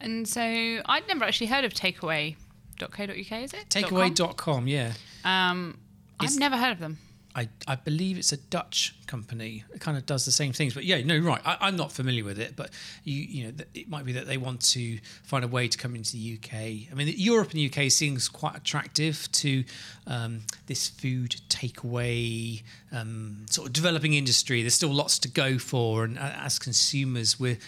And 0.00 0.28
so 0.28 0.40
I'd 0.42 1.08
never 1.08 1.24
actually 1.24 1.46
heard 1.48 1.64
of 1.64 1.72
takeaway.co.uk, 1.72 3.08
is 3.08 3.52
it? 3.54 3.68
Takeaway.com, 3.68 4.68
yeah. 4.68 4.92
Um, 5.24 5.78
I've 6.20 6.38
never 6.38 6.56
heard 6.56 6.72
of 6.72 6.78
them. 6.78 6.98
I, 7.36 7.48
I 7.66 7.74
believe 7.74 8.16
it's 8.16 8.32
a 8.32 8.36
Dutch 8.36 8.94
company. 9.08 9.64
It 9.74 9.80
kind 9.80 9.96
of 9.96 10.06
does 10.06 10.24
the 10.24 10.30
same 10.30 10.52
things, 10.52 10.72
but 10.72 10.84
yeah, 10.84 11.02
no, 11.02 11.18
right. 11.18 11.40
I, 11.44 11.56
I'm 11.62 11.76
not 11.76 11.90
familiar 11.90 12.24
with 12.24 12.38
it, 12.38 12.54
but 12.54 12.70
you 13.02 13.16
you 13.16 13.44
know, 13.44 13.52
it 13.74 13.88
might 13.88 14.04
be 14.04 14.12
that 14.12 14.26
they 14.26 14.36
want 14.36 14.60
to 14.72 14.98
find 15.24 15.44
a 15.44 15.48
way 15.48 15.66
to 15.66 15.76
come 15.76 15.96
into 15.96 16.12
the 16.12 16.38
UK. 16.38 16.54
I 16.90 16.94
mean, 16.94 17.12
Europe 17.16 17.50
and 17.50 17.58
the 17.58 17.66
UK 17.66 17.90
seems 17.90 18.28
quite 18.28 18.56
attractive 18.56 19.28
to 19.32 19.64
um, 20.06 20.42
this 20.66 20.88
food 20.88 21.40
takeaway 21.48 22.62
um, 22.92 23.46
sort 23.50 23.66
of 23.66 23.72
developing 23.72 24.14
industry. 24.14 24.62
There's 24.62 24.74
still 24.74 24.94
lots 24.94 25.18
to 25.20 25.28
go 25.28 25.58
for, 25.58 26.04
and 26.04 26.18
uh, 26.18 26.32
as 26.36 26.60
consumers, 26.60 27.40
we're 27.40 27.58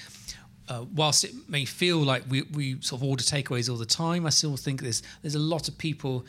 uh, 0.68 0.84
whilst 0.94 1.24
it 1.24 1.32
may 1.48 1.64
feel 1.64 1.98
like 1.98 2.24
we, 2.28 2.42
we 2.42 2.80
sort 2.80 3.00
of 3.00 3.08
order 3.08 3.22
takeaways 3.22 3.70
all 3.70 3.76
the 3.76 3.86
time, 3.86 4.26
I 4.26 4.30
still 4.30 4.56
think 4.56 4.82
there's 4.82 5.02
there's 5.22 5.34
a 5.34 5.40
lot 5.40 5.68
of 5.68 5.76
people 5.76 6.24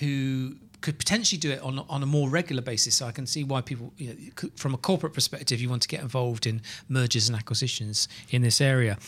who 0.00 0.56
could 0.82 0.98
potentially 0.98 1.38
do 1.38 1.50
it 1.50 1.60
on 1.62 1.78
on 1.88 2.02
a 2.02 2.06
more 2.06 2.28
regular 2.28 2.62
basis. 2.62 2.96
So 2.96 3.06
I 3.06 3.12
can 3.12 3.26
see 3.26 3.44
why 3.44 3.60
people, 3.60 3.92
you 3.96 4.08
know, 4.08 4.50
from 4.56 4.74
a 4.74 4.78
corporate 4.78 5.14
perspective, 5.14 5.60
you 5.60 5.70
want 5.70 5.82
to 5.82 5.88
get 5.88 6.00
involved 6.00 6.46
in 6.46 6.60
mergers 6.88 7.28
and 7.28 7.36
acquisitions 7.36 8.08
in 8.30 8.42
this 8.42 8.60
area. 8.60 8.98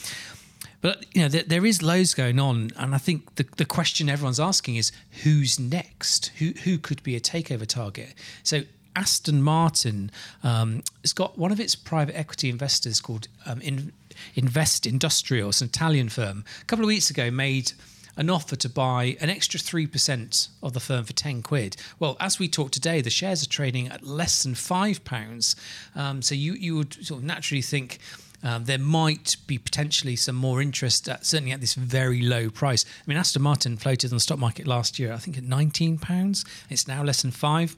But 0.81 1.04
you 1.14 1.23
know, 1.23 1.28
there, 1.28 1.43
there 1.43 1.66
is 1.66 1.83
loads 1.83 2.14
going 2.14 2.38
on, 2.38 2.71
and 2.76 2.95
I 2.95 2.99
think 2.99 3.35
the, 3.37 3.47
the 3.57 3.64
question 3.64 4.09
everyone's 4.09 4.40
asking 4.40 4.76
is 4.76 4.93
who's 5.23 5.59
next? 5.59 6.33
Who 6.38 6.52
who 6.64 6.78
could 6.78 7.02
be 7.02 7.16
a 7.16 7.21
takeover 7.21 7.66
target? 7.66 8.14
So 8.43 8.62
Aston 8.97 9.43
Martin 9.43 10.11
um, 10.43 10.83
has 11.02 11.12
got 11.12 11.37
one 11.37 11.52
of 11.52 11.59
its 11.59 11.75
private 11.75 12.16
equity 12.16 12.49
investors 12.49 13.00
called 13.00 13.28
um, 13.45 13.61
in, 13.61 13.93
Investindustrial, 14.37 15.49
it's 15.49 15.61
an 15.61 15.69
Italian 15.69 16.09
firm. 16.09 16.45
A 16.62 16.64
couple 16.66 16.85
of 16.85 16.88
weeks 16.88 17.11
ago, 17.11 17.31
made 17.31 17.73
an 18.16 18.30
offer 18.30 18.56
to 18.56 18.68
buy 18.68 19.16
an 19.21 19.30
extra 19.30 19.59
3% 19.59 20.49
of 20.62 20.73
the 20.73 20.80
firm 20.80 21.04
for 21.04 21.12
10 21.12 21.42
quid. 21.42 21.76
Well, 21.99 22.16
as 22.21 22.38
we 22.38 22.49
talk 22.49 22.71
today, 22.71 23.00
the 23.00 23.11
shares 23.11 23.42
are 23.42 23.49
trading 23.49 23.88
at 23.88 24.02
less 24.04 24.42
than 24.42 24.54
£5. 24.54 25.56
Um, 25.94 26.23
so 26.23 26.35
you, 26.35 26.54
you 26.54 26.76
would 26.76 26.94
sort 27.04 27.21
of 27.21 27.25
naturally 27.25 27.62
think 27.62 27.99
um, 28.42 28.66
there 28.66 28.78
might 28.78 29.37
be 29.47 29.56
potentially 29.56 30.16
some 30.16 30.37
more 30.37 30.61
interest, 30.61 31.09
at, 31.09 31.25
certainly 31.25 31.52
at 31.52 31.61
this 31.61 31.75
very 31.75 32.21
low 32.21 32.50
price. 32.50 32.85
I 32.85 33.02
mean, 33.06 33.16
Aston 33.16 33.42
Martin 33.42 33.78
floated 33.78 34.12
on 34.12 34.16
the 34.16 34.21
stock 34.21 34.38
market 34.38 34.66
last 34.66 34.99
year, 34.99 35.12
I 35.12 35.16
think 35.16 35.38
at 35.38 35.44
£19. 35.44 36.44
It's 36.68 36.87
now 36.87 37.02
less 37.02 37.23
than 37.23 37.30
five. 37.30 37.75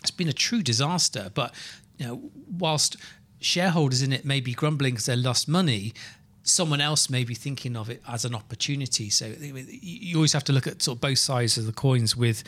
It's 0.00 0.12
been 0.12 0.28
a 0.28 0.32
true 0.32 0.62
disaster. 0.62 1.30
But 1.34 1.52
you 1.98 2.06
know, 2.06 2.30
whilst 2.56 2.96
shareholders 3.40 4.00
in 4.00 4.12
it 4.12 4.24
may 4.24 4.40
be 4.40 4.54
grumbling 4.54 4.94
because 4.94 5.06
they 5.06 5.16
lost 5.16 5.48
money, 5.48 5.92
someone 6.46 6.80
else 6.80 7.10
may 7.10 7.24
be 7.24 7.34
thinking 7.34 7.76
of 7.76 7.90
it 7.90 8.00
as 8.08 8.24
an 8.24 8.34
opportunity. 8.34 9.10
So 9.10 9.26
you 9.36 10.16
always 10.16 10.32
have 10.32 10.44
to 10.44 10.52
look 10.52 10.66
at 10.66 10.80
sort 10.80 10.96
of 10.96 11.00
both 11.00 11.18
sides 11.18 11.58
of 11.58 11.66
the 11.66 11.72
coins 11.72 12.16
with 12.16 12.44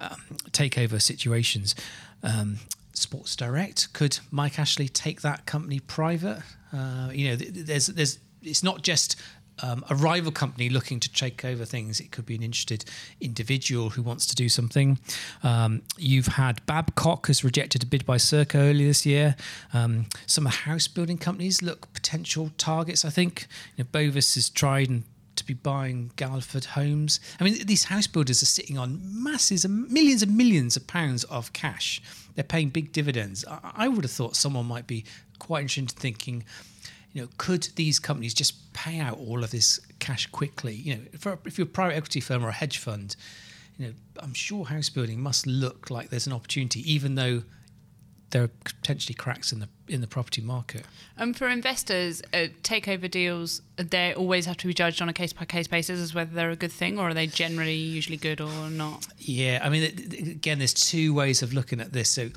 um, 0.00 0.22
takeover 0.50 1.02
situations. 1.02 1.74
Um, 2.22 2.58
Sports 2.92 3.34
Direct 3.34 3.92
could 3.92 4.20
Mike 4.30 4.58
Ashley 4.58 4.88
take 4.88 5.22
that 5.22 5.46
company 5.46 5.80
private? 5.80 6.42
Uh, 6.72 7.10
you 7.12 7.30
know, 7.30 7.36
there's 7.36 7.88
there's 7.88 8.18
it's 8.40 8.62
not 8.62 8.82
just 8.82 9.20
um, 9.62 9.84
a 9.90 9.94
rival 9.94 10.32
company 10.32 10.68
looking 10.68 11.00
to 11.00 11.12
take 11.12 11.44
over 11.44 11.64
things. 11.64 12.00
It 12.00 12.10
could 12.10 12.26
be 12.26 12.34
an 12.34 12.42
interested 12.42 12.84
individual 13.20 13.90
who 13.90 14.02
wants 14.02 14.26
to 14.26 14.34
do 14.34 14.48
something. 14.48 14.98
Um, 15.42 15.82
you've 15.96 16.26
had 16.26 16.64
Babcock 16.66 17.28
has 17.28 17.44
rejected 17.44 17.82
a 17.82 17.86
bid 17.86 18.04
by 18.04 18.16
Circa 18.16 18.58
earlier 18.58 18.88
this 18.88 19.06
year. 19.06 19.36
Um, 19.72 20.06
some 20.26 20.46
house 20.46 20.88
building 20.88 21.18
companies 21.18 21.62
look 21.62 21.92
potential 21.92 22.50
targets. 22.58 23.04
I 23.04 23.10
think 23.10 23.46
you 23.76 23.84
know, 23.84 23.88
Bovis 23.90 24.34
has 24.34 24.50
tried 24.50 24.88
and 24.88 25.04
to 25.36 25.44
be 25.44 25.54
buying 25.54 26.10
Galliford 26.16 26.64
homes. 26.64 27.20
I 27.40 27.44
mean, 27.44 27.66
these 27.66 27.84
house 27.84 28.06
builders 28.06 28.42
are 28.42 28.46
sitting 28.46 28.78
on 28.78 29.00
masses 29.02 29.64
and 29.64 29.90
millions 29.90 30.22
and 30.22 30.36
millions 30.36 30.76
of 30.76 30.86
pounds 30.86 31.24
of 31.24 31.52
cash. 31.52 32.00
They're 32.34 32.44
paying 32.44 32.70
big 32.70 32.92
dividends. 32.92 33.44
I, 33.48 33.72
I 33.74 33.88
would 33.88 34.04
have 34.04 34.12
thought 34.12 34.36
someone 34.36 34.66
might 34.66 34.86
be 34.86 35.04
quite 35.38 35.62
interested 35.62 35.96
in 35.96 36.00
thinking, 36.00 36.44
you 37.14 37.22
know, 37.22 37.28
could 37.38 37.68
these 37.76 37.98
companies 37.98 38.34
just 38.34 38.72
pay 38.74 38.98
out 38.98 39.18
all 39.18 39.42
of 39.44 39.52
this 39.52 39.80
cash 40.00 40.26
quickly? 40.26 40.74
You 40.74 40.96
know, 40.96 41.00
for, 41.18 41.38
if 41.46 41.56
you're 41.56 41.66
a 41.66 41.70
private 41.70 41.96
equity 41.96 42.20
firm 42.20 42.44
or 42.44 42.48
a 42.48 42.52
hedge 42.52 42.78
fund, 42.78 43.16
you 43.78 43.86
know, 43.86 43.92
I'm 44.18 44.34
sure 44.34 44.66
house 44.66 44.90
building 44.90 45.20
must 45.20 45.46
look 45.46 45.90
like 45.90 46.10
there's 46.10 46.26
an 46.26 46.32
opportunity, 46.32 46.92
even 46.92 47.14
though 47.14 47.44
there 48.30 48.42
are 48.42 48.50
potentially 48.64 49.14
cracks 49.14 49.52
in 49.52 49.60
the 49.60 49.68
in 49.86 50.00
the 50.00 50.08
property 50.08 50.42
market. 50.42 50.84
Um, 51.16 51.34
for 51.34 51.48
investors, 51.48 52.20
uh, 52.32 52.48
takeover 52.62 53.08
deals 53.08 53.62
they 53.76 54.12
always 54.12 54.46
have 54.46 54.56
to 54.56 54.66
be 54.66 54.74
judged 54.74 55.00
on 55.00 55.08
a 55.08 55.12
case 55.12 55.32
by 55.32 55.44
case 55.44 55.68
basis 55.68 56.00
as 56.00 56.14
whether 56.14 56.34
they're 56.34 56.50
a 56.50 56.56
good 56.56 56.72
thing 56.72 56.98
or 56.98 57.10
are 57.10 57.14
they 57.14 57.28
generally 57.28 57.76
usually 57.76 58.16
good 58.16 58.40
or 58.40 58.70
not. 58.70 59.06
Yeah, 59.18 59.60
I 59.62 59.68
mean, 59.68 59.84
again, 59.84 60.58
there's 60.58 60.74
two 60.74 61.14
ways 61.14 61.42
of 61.42 61.52
looking 61.52 61.80
at 61.80 61.92
this. 61.92 62.10
So, 62.10 62.30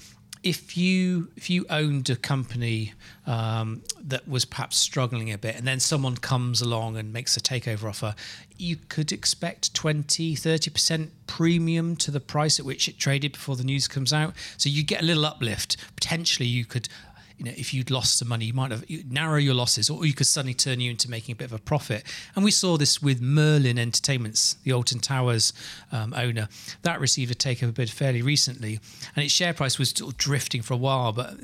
if 0.43 0.77
you 0.77 1.29
if 1.35 1.49
you 1.49 1.65
owned 1.69 2.09
a 2.09 2.15
company 2.15 2.93
um, 3.25 3.81
that 4.03 4.27
was 4.27 4.45
perhaps 4.45 4.77
struggling 4.77 5.31
a 5.31 5.37
bit, 5.37 5.55
and 5.55 5.67
then 5.67 5.79
someone 5.79 6.15
comes 6.17 6.61
along 6.61 6.97
and 6.97 7.11
makes 7.11 7.35
a 7.37 7.39
takeover 7.39 7.89
offer, 7.89 8.15
you 8.57 8.77
could 8.89 9.11
expect 9.11 9.73
20, 9.73 10.35
30 10.35 10.69
percent 10.71 11.11
premium 11.27 11.95
to 11.97 12.11
the 12.11 12.19
price 12.19 12.59
at 12.59 12.65
which 12.65 12.87
it 12.87 12.97
traded 12.97 13.33
before 13.33 13.55
the 13.55 13.63
news 13.63 13.87
comes 13.87 14.13
out. 14.13 14.33
So 14.57 14.69
you 14.69 14.83
get 14.83 15.01
a 15.01 15.05
little 15.05 15.25
uplift. 15.25 15.77
Potentially, 15.95 16.47
you 16.47 16.65
could 16.65 16.89
you 17.37 17.45
know, 17.45 17.51
if 17.55 17.73
you'd 17.73 17.91
lost 17.91 18.17
some 18.17 18.27
money, 18.27 18.45
you 18.45 18.53
might 18.53 18.71
have 18.71 18.83
you 18.89 19.03
narrow 19.07 19.37
your 19.37 19.53
losses, 19.53 19.89
or 19.89 20.05
you 20.05 20.13
could 20.13 20.25
suddenly 20.25 20.55
turn 20.55 20.79
you 20.79 20.89
into 20.89 21.09
making 21.09 21.33
a 21.33 21.35
bit 21.35 21.45
of 21.45 21.53
a 21.53 21.59
profit. 21.59 22.03
And 22.35 22.43
we 22.43 22.49
saw 22.49 22.77
this 22.77 23.01
with 23.01 23.21
Merlin 23.21 23.77
Entertainments, 23.77 24.55
the 24.63 24.73
Alton 24.73 24.99
Towers 24.99 25.53
um, 25.91 26.13
owner. 26.15 26.49
That 26.81 26.99
received 26.99 27.31
a 27.31 27.35
takeover 27.35 27.73
bid 27.73 27.91
fairly 27.91 28.23
recently, 28.23 28.79
and 29.15 29.23
its 29.23 29.33
share 29.33 29.53
price 29.53 29.77
was 29.77 29.89
sort 29.91 30.13
of 30.13 30.17
drifting 30.17 30.63
for 30.63 30.73
a 30.73 30.77
while. 30.77 31.13
But 31.13 31.35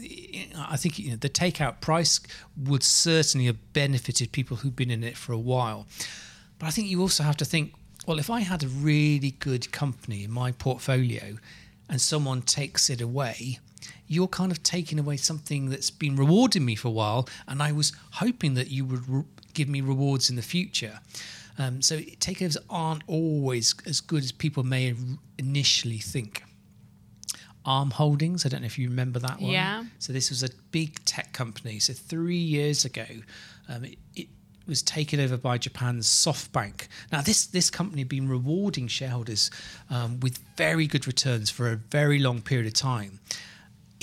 I 0.58 0.78
think 0.78 0.98
you 0.98 1.12
know, 1.12 1.18
the 1.18 1.30
takeout 1.30 1.80
price 1.80 2.20
would 2.58 2.84
certainly 2.84 3.46
have 3.46 3.74
benefited 3.74 4.32
people 4.32 4.58
who've 4.58 4.76
been 4.76 4.92
in 4.92 5.04
it 5.04 5.16
for 5.16 5.34
a 5.34 5.40
while. 5.40 5.86
But 6.58 6.68
I 6.68 6.70
think 6.72 6.88
you 6.88 7.02
also 7.02 7.24
have 7.24 7.38
to 7.38 7.46
think, 7.46 7.74
well, 8.08 8.18
if 8.18 8.32
I 8.32 8.40
had 8.40 8.64
a 8.64 8.68
really 8.68 9.32
good 9.32 9.72
company 9.72 10.24
in 10.24 10.32
my 10.32 10.52
portfolio, 10.54 11.38
and 11.88 12.02
someone 12.02 12.42
takes 12.42 12.90
it 12.90 13.02
away 13.02 13.60
you're 14.07 14.27
kind 14.27 14.51
of 14.51 14.62
taking 14.63 15.00
away 15.00 15.17
something 15.17 15.69
that's 15.69 15.89
been 15.89 16.15
rewarding 16.15 16.65
me 16.65 16.75
for 16.75 16.88
a 16.89 16.91
while, 16.91 17.27
and 17.48 17.62
I 17.62 17.72
was 17.72 17.93
hoping 18.13 18.53
that 18.55 18.69
you 18.69 18.86
would 18.86 19.07
re- 19.10 19.24
give 19.53 19.67
me 19.67 19.81
rewards 19.81 20.29
in 20.29 20.36
the 20.36 20.41
future. 20.41 21.00
Um, 21.57 21.81
so 21.81 21.98
takeovers 21.98 22.57
aren't 22.69 23.03
always 23.07 23.75
as 23.86 24.01
good 24.01 24.24
as 24.24 24.31
people 24.31 24.63
may 24.63 24.95
initially 25.38 26.00
think. 26.00 26.43
Arm 27.65 27.91
Holdings, 27.91 28.45
I 28.45 28.50
don't 28.50 28.62
know 28.62 28.65
if 28.65 28.77
you 28.77 28.89
remember 28.89 29.19
that 29.19 29.39
one. 29.39 29.51
Yeah. 29.51 29.83
So 30.00 30.12
this 30.12 30.29
was 30.29 30.43
a 30.43 30.50
big 30.72 31.03
tech 31.05 31.31
company. 31.31 31.79
So 31.79 31.93
three 31.93 32.36
years 32.36 32.83
ago, 32.83 33.05
um, 33.69 33.86
it, 33.86 33.98
it 34.15 34.27
was 34.67 34.81
taken 34.81 35.19
over 35.19 35.38
by 35.38 35.57
Japan's 35.57 36.07
SoftBank. 36.07 36.88
Now, 37.12 37.22
this 37.22 37.45
this 37.45 37.69
company 37.69 38.01
had 38.01 38.10
been 38.10 38.27
rewarding 38.27 38.88
shareholders 38.88 39.50
um, 39.89 40.19
with 40.19 40.39
very 40.57 40.88
good 40.88 41.07
returns 41.07 41.50
for 41.50 41.72
a 41.72 41.75
very 41.75 42.19
long 42.19 42.41
period 42.41 42.67
of 42.67 42.74
time 42.74 43.19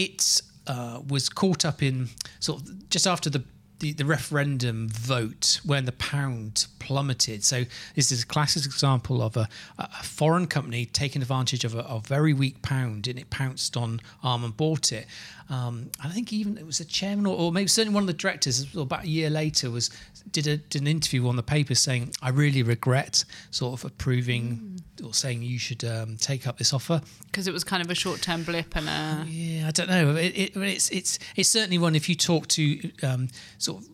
it 0.01 0.41
uh, 0.67 1.01
was 1.07 1.29
caught 1.29 1.65
up 1.65 1.83
in 1.83 2.09
sort 2.39 2.63
of 2.63 2.89
just 2.89 3.07
after 3.07 3.29
the, 3.29 3.45
the, 3.81 3.93
the 3.93 4.05
referendum 4.05 4.89
vote 4.89 5.61
when 5.65 5.85
the 5.85 5.93
pound 5.93 6.67
plummeted. 6.91 7.45
So 7.45 7.67
this 7.95 8.11
is 8.11 8.25
a 8.25 8.27
classic 8.27 8.65
example 8.65 9.23
of 9.23 9.37
a, 9.37 9.49
a 9.79 10.03
foreign 10.03 10.49
company 10.49 10.87
taking 10.87 11.23
advantage 11.23 11.63
of 11.63 11.77
a, 11.77 11.83
a 11.83 12.01
very 12.01 12.33
weak 12.33 12.63
pound 12.63 13.07
and 13.07 13.17
it 13.17 13.31
pounced 13.31 13.77
on 13.77 14.01
Arm 14.25 14.43
and 14.43 14.57
bought 14.57 14.91
it. 14.91 15.07
Um, 15.49 15.93
I 16.03 16.09
think 16.09 16.33
even 16.33 16.59
it 16.59 16.67
was 16.67 16.79
the 16.79 16.85
chairman 16.85 17.27
or, 17.27 17.37
or 17.37 17.53
maybe 17.53 17.69
certainly 17.69 17.95
one 17.95 18.03
of 18.03 18.09
the 18.09 18.13
directors 18.13 18.75
about 18.75 19.05
a 19.05 19.09
year 19.09 19.31
later 19.31 19.71
was 19.71 19.89
did, 20.33 20.49
a, 20.49 20.57
did 20.57 20.83
an 20.83 20.89
interview 20.89 21.29
on 21.29 21.37
the 21.37 21.45
paper 21.45 21.77
saying 21.77 22.13
I 22.21 22.31
really 22.31 22.65
regret 22.65 23.25
sort 23.53 23.79
of 23.79 23.85
approving 23.85 24.83
or 25.05 25.15
saying 25.15 25.43
you 25.43 25.61
should 25.61 25.85
um, 25.85 26.17
take 26.17 26.49
up 26.49 26.59
this 26.59 26.73
offer 26.73 27.03
Because 27.27 27.47
it 27.47 27.53
was 27.53 27.63
kind 27.63 27.85
of 27.85 27.91
a 27.91 27.95
short 27.95 28.21
term 28.21 28.43
blip 28.43 28.75
and 28.75 28.89
a. 28.89 29.27
yeah, 29.29 29.69
I 29.69 29.71
don't 29.71 29.89
know. 29.89 30.17
It, 30.17 30.37
it, 30.37 30.57
it's 30.57 30.91
it's 30.91 31.21
it's 31.37 31.49
certainly 31.49 31.79
one. 31.79 31.95
If 31.95 32.09
you 32.09 32.17
talk 32.17 32.49
to 32.49 32.91
um, 33.05 33.29
sort 33.59 33.83
of 33.83 33.89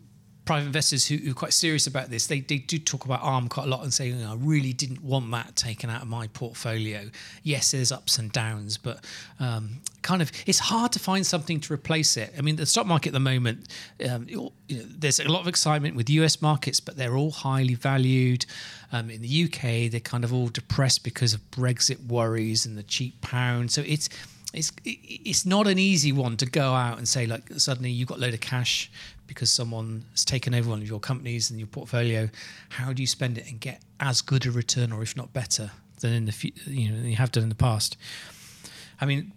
private 0.47 0.67
investors 0.67 1.07
who, 1.07 1.17
who 1.17 1.33
are 1.33 1.35
quite 1.35 1.53
serious 1.53 1.87
about 1.87 2.09
this, 2.09 2.29
they, 2.29 2.41
they 2.41 2.59
do 2.59 2.79
talk 2.79 3.05
about 3.05 3.21
ARM 3.23 3.49
quite 3.49 3.67
a 3.67 3.69
lot 3.69 3.83
and 3.83 3.93
say, 3.93 4.15
"Oh, 4.15 4.33
I 4.33 4.35
really 4.37 4.73
didn't 4.73 5.03
want 5.03 5.31
that 5.33 5.57
taken 5.57 5.91
out 5.91 6.03
of 6.03 6.09
my 6.09 6.29
portfolio. 6.29 7.11
Yes, 7.43 7.73
there's 7.73 7.93
ups 7.93 8.17
and 8.17 8.33
downs, 8.33 8.79
but 8.79 9.05
um, 9.41 9.81
kind 10.03 10.23
of 10.23 10.31
it's 10.47 10.61
hard 10.61 10.93
to 10.93 10.99
find 10.99 11.27
something 11.27 11.61
to 11.61 11.73
replace 11.75 12.17
it. 12.17 12.33
I 12.39 12.41
mean, 12.41 12.57
the 12.57 12.65
stock 12.65 12.87
market 12.87 13.09
at 13.09 13.13
the 13.13 13.21
moment, 13.21 13.69
um, 14.09 14.27
you 14.29 14.37
know, 14.37 14.53
there's 14.69 15.19
a 15.19 15.29
lot 15.29 15.41
of 15.41 15.49
excitement 15.49 15.97
with 15.97 16.09
US 16.09 16.41
markets, 16.41 16.79
but 16.79 16.97
they're 16.97 17.17
all 17.17 17.33
highly 17.33 17.75
valued. 17.75 18.47
Um, 18.93 19.11
in 19.11 19.21
the 19.21 19.45
UK, 19.45 19.91
they're 19.91 20.01
kind 20.01 20.23
of 20.23 20.33
all 20.33 20.47
depressed 20.47 21.03
because 21.03 21.35
of 21.35 21.41
Brexit 21.51 22.07
worries 22.07 22.65
and 22.65 22.79
the 22.79 22.85
cheap 22.85 23.21
pound. 23.21 23.73
So 23.73 23.83
it's 23.85 24.09
it's 24.57 24.73
it's 24.85 25.45
not 25.45 25.67
an 25.67 25.79
easy 25.79 26.13
one 26.13 26.37
to 26.39 26.47
go 26.47 26.73
out 26.73 26.99
and 26.99 27.07
say 27.07 27.27
like 27.27 27.43
suddenly 27.59 27.91
you've 27.91 28.09
got 28.09 28.19
a 28.19 28.21
load 28.23 28.35
of 28.35 28.41
cash 28.41 28.91
because 29.27 29.51
someone 29.51 30.05
has 30.13 30.25
taken 30.25 30.55
over 30.55 30.71
one 30.71 30.81
of 30.81 30.89
your 30.89 31.01
companies 31.01 31.51
and 31.51 31.59
your 31.59 31.67
portfolio. 31.67 32.29
How 32.71 32.93
do 32.93 33.03
you 33.03 33.07
spend 33.07 33.39
it 33.39 33.51
and 33.51 33.61
get 33.61 33.83
as 34.01 34.23
good 34.23 34.47
a 34.47 34.51
return, 34.51 34.93
or 34.93 35.03
if 35.03 35.17
not 35.17 35.33
better, 35.33 35.73
than 36.01 36.13
in 36.13 36.25
the 36.25 36.53
you 36.67 36.91
know 36.91 37.07
you 37.07 37.17
have 37.17 37.33
done 37.33 37.43
in 37.43 37.49
the 37.49 37.55
past? 37.55 37.97
I 39.01 39.05
mean, 39.05 39.33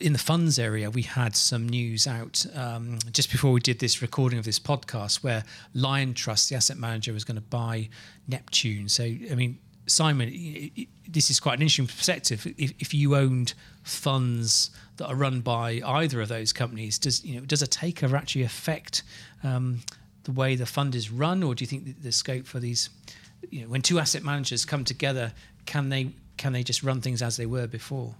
in 0.00 0.12
the 0.12 0.18
funds 0.18 0.58
area, 0.58 0.90
we 0.90 1.02
had 1.02 1.36
some 1.36 1.68
news 1.68 2.06
out 2.06 2.44
um, 2.54 2.98
just 3.12 3.30
before 3.30 3.52
we 3.52 3.60
did 3.60 3.78
this 3.78 4.02
recording 4.02 4.38
of 4.38 4.44
this 4.44 4.58
podcast 4.58 5.22
where 5.22 5.44
Liontrust, 5.74 6.48
the 6.48 6.56
asset 6.56 6.76
manager, 6.76 7.12
was 7.12 7.24
going 7.24 7.36
to 7.36 7.40
buy 7.40 7.88
Neptune. 8.26 8.88
So, 8.88 9.04
I 9.04 9.34
mean, 9.36 9.58
Simon, 9.86 10.30
this 11.08 11.30
is 11.30 11.38
quite 11.38 11.54
an 11.54 11.62
interesting 11.62 11.86
perspective. 11.86 12.46
If, 12.58 12.72
if 12.80 12.92
you 12.92 13.14
owned 13.14 13.54
funds 13.84 14.70
that 14.96 15.06
are 15.06 15.14
run 15.14 15.40
by 15.40 15.80
either 15.84 16.20
of 16.20 16.28
those 16.28 16.52
companies, 16.52 16.98
does 16.98 17.24
you 17.24 17.38
know 17.38 17.46
does 17.46 17.62
a 17.62 17.66
takeover 17.66 18.14
actually 18.14 18.42
affect 18.42 19.02
um, 19.42 19.80
the 20.24 20.32
way 20.32 20.56
the 20.56 20.66
fund 20.66 20.94
is 20.94 21.10
run, 21.10 21.42
or 21.42 21.54
do 21.54 21.62
you 21.62 21.68
think 21.68 22.02
the 22.02 22.12
scope 22.12 22.46
for 22.46 22.58
these, 22.58 22.90
you 23.50 23.62
know, 23.62 23.68
when 23.68 23.82
two 23.82 23.98
asset 23.98 24.24
managers 24.24 24.64
come 24.64 24.84
together, 24.84 25.32
can 25.66 25.90
they 25.90 26.10
can 26.36 26.52
they 26.52 26.62
just 26.62 26.82
run 26.82 27.00
things 27.00 27.22
as 27.22 27.36
they 27.36 27.46
were 27.46 27.66
before? 27.66 28.16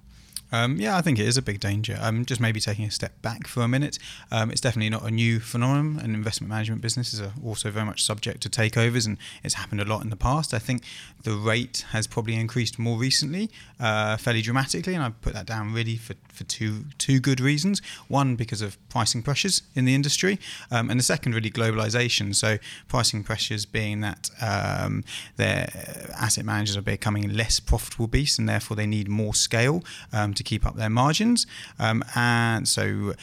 Um, 0.55 0.77
yeah, 0.77 0.97
I 0.97 1.01
think 1.01 1.19
it 1.19 1.27
is 1.27 1.37
a 1.37 1.43
big 1.43 1.59
danger. 1.59 1.99
Um, 2.01 2.25
just 2.25 2.41
maybe 2.41 2.61
taking 2.61 2.85
a 2.85 2.91
step 2.93 3.21
back 3.23 3.49
for 3.49 3.63
a 3.65 3.69
minute. 3.69 3.99
Um, 4.31 4.53
it's 4.53 4.61
definitely 4.61 4.89
not 4.89 5.03
a 5.03 5.11
new 5.11 5.41
phenomenon, 5.41 5.99
and 6.01 6.15
investment 6.15 6.49
management 6.49 6.81
businesses 6.81 7.21
are 7.21 7.33
also 7.45 7.73
very 7.73 7.85
much 7.85 8.05
subject 8.05 8.41
to 8.43 8.49
takeovers, 8.49 9.05
and 9.05 9.19
it's 9.43 9.55
happened 9.55 9.81
a 9.81 9.85
lot 9.85 10.05
in 10.05 10.11
the 10.11 10.17
past. 10.17 10.55
I 10.55 10.61
think 10.61 10.85
the 11.25 11.33
rate 11.33 11.85
has 11.91 12.07
probably 12.07 12.37
increased 12.37 12.79
more 12.79 12.97
recently, 12.97 13.51
uh, 13.81 14.17
fairly 14.17 14.43
dramatically, 14.43 14.95
and 14.95 15.03
I 15.03 15.11
put 15.11 15.33
that 15.33 15.47
down 15.47 15.73
really 15.73 15.97
for, 15.97 16.15
for 16.33 16.45
two 16.45 16.85
two 16.99 17.19
good 17.19 17.41
reasons. 17.41 17.83
One, 18.07 18.37
because 18.37 18.63
of 18.63 18.79
pricing 18.89 19.25
pressures 19.25 19.63
in 19.75 19.87
the 19.87 19.95
industry, 19.97 20.39
um, 20.71 20.89
and 20.89 21.01
the 21.01 21.05
second, 21.05 21.35
really 21.35 21.51
globalization. 21.51 22.33
So 22.33 22.59
pricing 22.87 23.25
pressures 23.25 23.67
being 23.67 24.03
that 24.03 24.31
um, 24.41 25.03
their 25.35 25.69
asset 26.15 26.45
managers 26.45 26.77
are 26.77 26.83
becoming 26.83 27.33
less 27.33 27.59
profitable 27.59 28.07
beasts, 28.07 28.39
and 28.39 28.49
therefore 28.49 28.77
they 28.77 28.87
need 28.87 29.09
more 29.09 29.35
scale 29.35 29.83
um, 30.13 30.33
keep 30.45 30.67
up 30.67 30.77
their 30.77 30.91
margins. 30.91 31.47
Um, 31.79 32.05
and 32.15 32.69
so, 32.69 33.15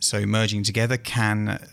so 0.00 0.26
merging 0.26 0.62
together 0.62 0.96
can 0.96 1.66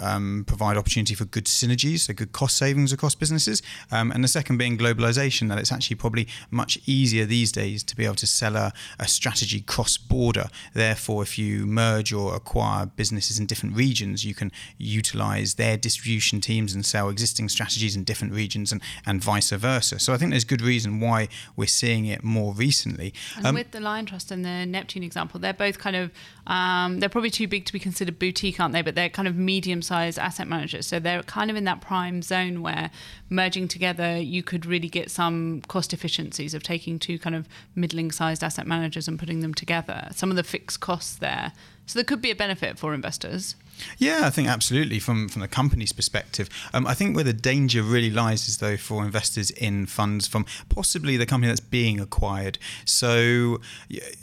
um, 0.00 0.44
provide 0.46 0.76
opportunity 0.76 1.14
for 1.14 1.24
good 1.24 1.44
synergies, 1.44 2.00
so 2.00 2.12
good 2.12 2.32
cost 2.32 2.56
savings 2.56 2.92
across 2.92 3.14
businesses. 3.14 3.62
Um, 3.90 4.10
and 4.10 4.24
the 4.24 4.28
second 4.28 4.58
being 4.58 4.76
globalization, 4.78 5.48
that 5.48 5.58
it's 5.58 5.72
actually 5.72 5.96
probably 5.96 6.26
much 6.50 6.78
easier 6.86 7.24
these 7.24 7.52
days 7.52 7.82
to 7.84 7.96
be 7.96 8.04
able 8.04 8.16
to 8.16 8.26
sell 8.26 8.56
a, 8.56 8.72
a 8.98 9.06
strategy 9.06 9.60
cross 9.60 9.96
border. 9.96 10.48
Therefore, 10.74 11.22
if 11.22 11.38
you 11.38 11.66
merge 11.66 12.12
or 12.12 12.34
acquire 12.34 12.86
businesses 12.86 13.38
in 13.38 13.46
different 13.46 13.76
regions, 13.76 14.24
you 14.24 14.34
can 14.34 14.50
utilize 14.78 15.54
their 15.54 15.76
distribution 15.76 16.40
teams 16.40 16.74
and 16.74 16.84
sell 16.84 17.08
existing 17.08 17.48
strategies 17.48 17.96
in 17.96 18.04
different 18.04 18.32
regions 18.32 18.72
and, 18.72 18.82
and 19.06 19.22
vice 19.22 19.50
versa. 19.50 19.98
So 19.98 20.12
I 20.12 20.16
think 20.16 20.30
there's 20.30 20.44
good 20.44 20.62
reason 20.62 21.00
why 21.00 21.28
we're 21.56 21.66
seeing 21.66 22.06
it 22.06 22.22
more 22.22 22.52
recently. 22.54 23.12
And 23.36 23.46
um, 23.46 23.54
with 23.54 23.70
the 23.70 23.78
Liontrust 23.78 24.30
and 24.30 24.44
the 24.44 24.66
Neptune 24.66 25.02
example, 25.02 25.40
they're 25.40 25.52
both 25.52 25.78
kind 25.78 25.96
of, 25.96 26.10
um, 26.46 27.00
they're 27.00 27.08
probably 27.08 27.30
too 27.30 27.46
big 27.46 27.64
to 27.66 27.72
be 27.72 27.78
considered 27.78 28.18
boutique, 28.18 28.58
aren't 28.58 28.72
they? 28.72 28.82
But 28.82 28.94
they're 28.94 29.08
kind 29.08 29.28
of 29.28 29.36
medium 29.36 29.59
medium 29.60 29.82
sized 29.82 30.18
asset 30.18 30.48
managers. 30.48 30.86
So 30.86 30.98
they're 30.98 31.22
kind 31.22 31.50
of 31.50 31.56
in 31.56 31.64
that 31.64 31.82
prime 31.82 32.22
zone 32.22 32.62
where 32.62 32.90
merging 33.28 33.68
together, 33.68 34.16
you 34.16 34.42
could 34.42 34.64
really 34.64 34.88
get 34.88 35.10
some 35.10 35.60
cost 35.68 35.92
efficiencies 35.92 36.54
of 36.54 36.62
taking 36.62 36.98
two 36.98 37.18
kind 37.18 37.36
of 37.36 37.46
middling 37.74 38.10
sized 38.10 38.42
asset 38.42 38.66
managers 38.66 39.06
and 39.06 39.18
putting 39.18 39.40
them 39.40 39.52
together. 39.52 40.08
Some 40.12 40.30
of 40.30 40.36
the 40.36 40.42
fixed 40.42 40.80
costs 40.80 41.14
there. 41.14 41.52
So 41.84 41.98
there 41.98 42.04
could 42.04 42.22
be 42.22 42.30
a 42.30 42.34
benefit 42.34 42.78
for 42.78 42.94
investors. 42.94 43.54
Yeah, 43.98 44.20
I 44.24 44.30
think 44.30 44.48
absolutely. 44.48 44.98
From 44.98 45.28
from 45.28 45.42
the 45.42 45.48
company's 45.48 45.92
perspective, 45.92 46.48
um, 46.72 46.86
I 46.86 46.94
think 46.94 47.14
where 47.14 47.24
the 47.24 47.32
danger 47.32 47.82
really 47.82 48.10
lies 48.10 48.48
is 48.48 48.58
though 48.58 48.76
for 48.76 49.04
investors 49.04 49.50
in 49.50 49.86
funds 49.86 50.26
from 50.26 50.46
possibly 50.68 51.16
the 51.16 51.26
company 51.26 51.48
that's 51.48 51.60
being 51.60 52.00
acquired. 52.00 52.58
So 52.84 53.60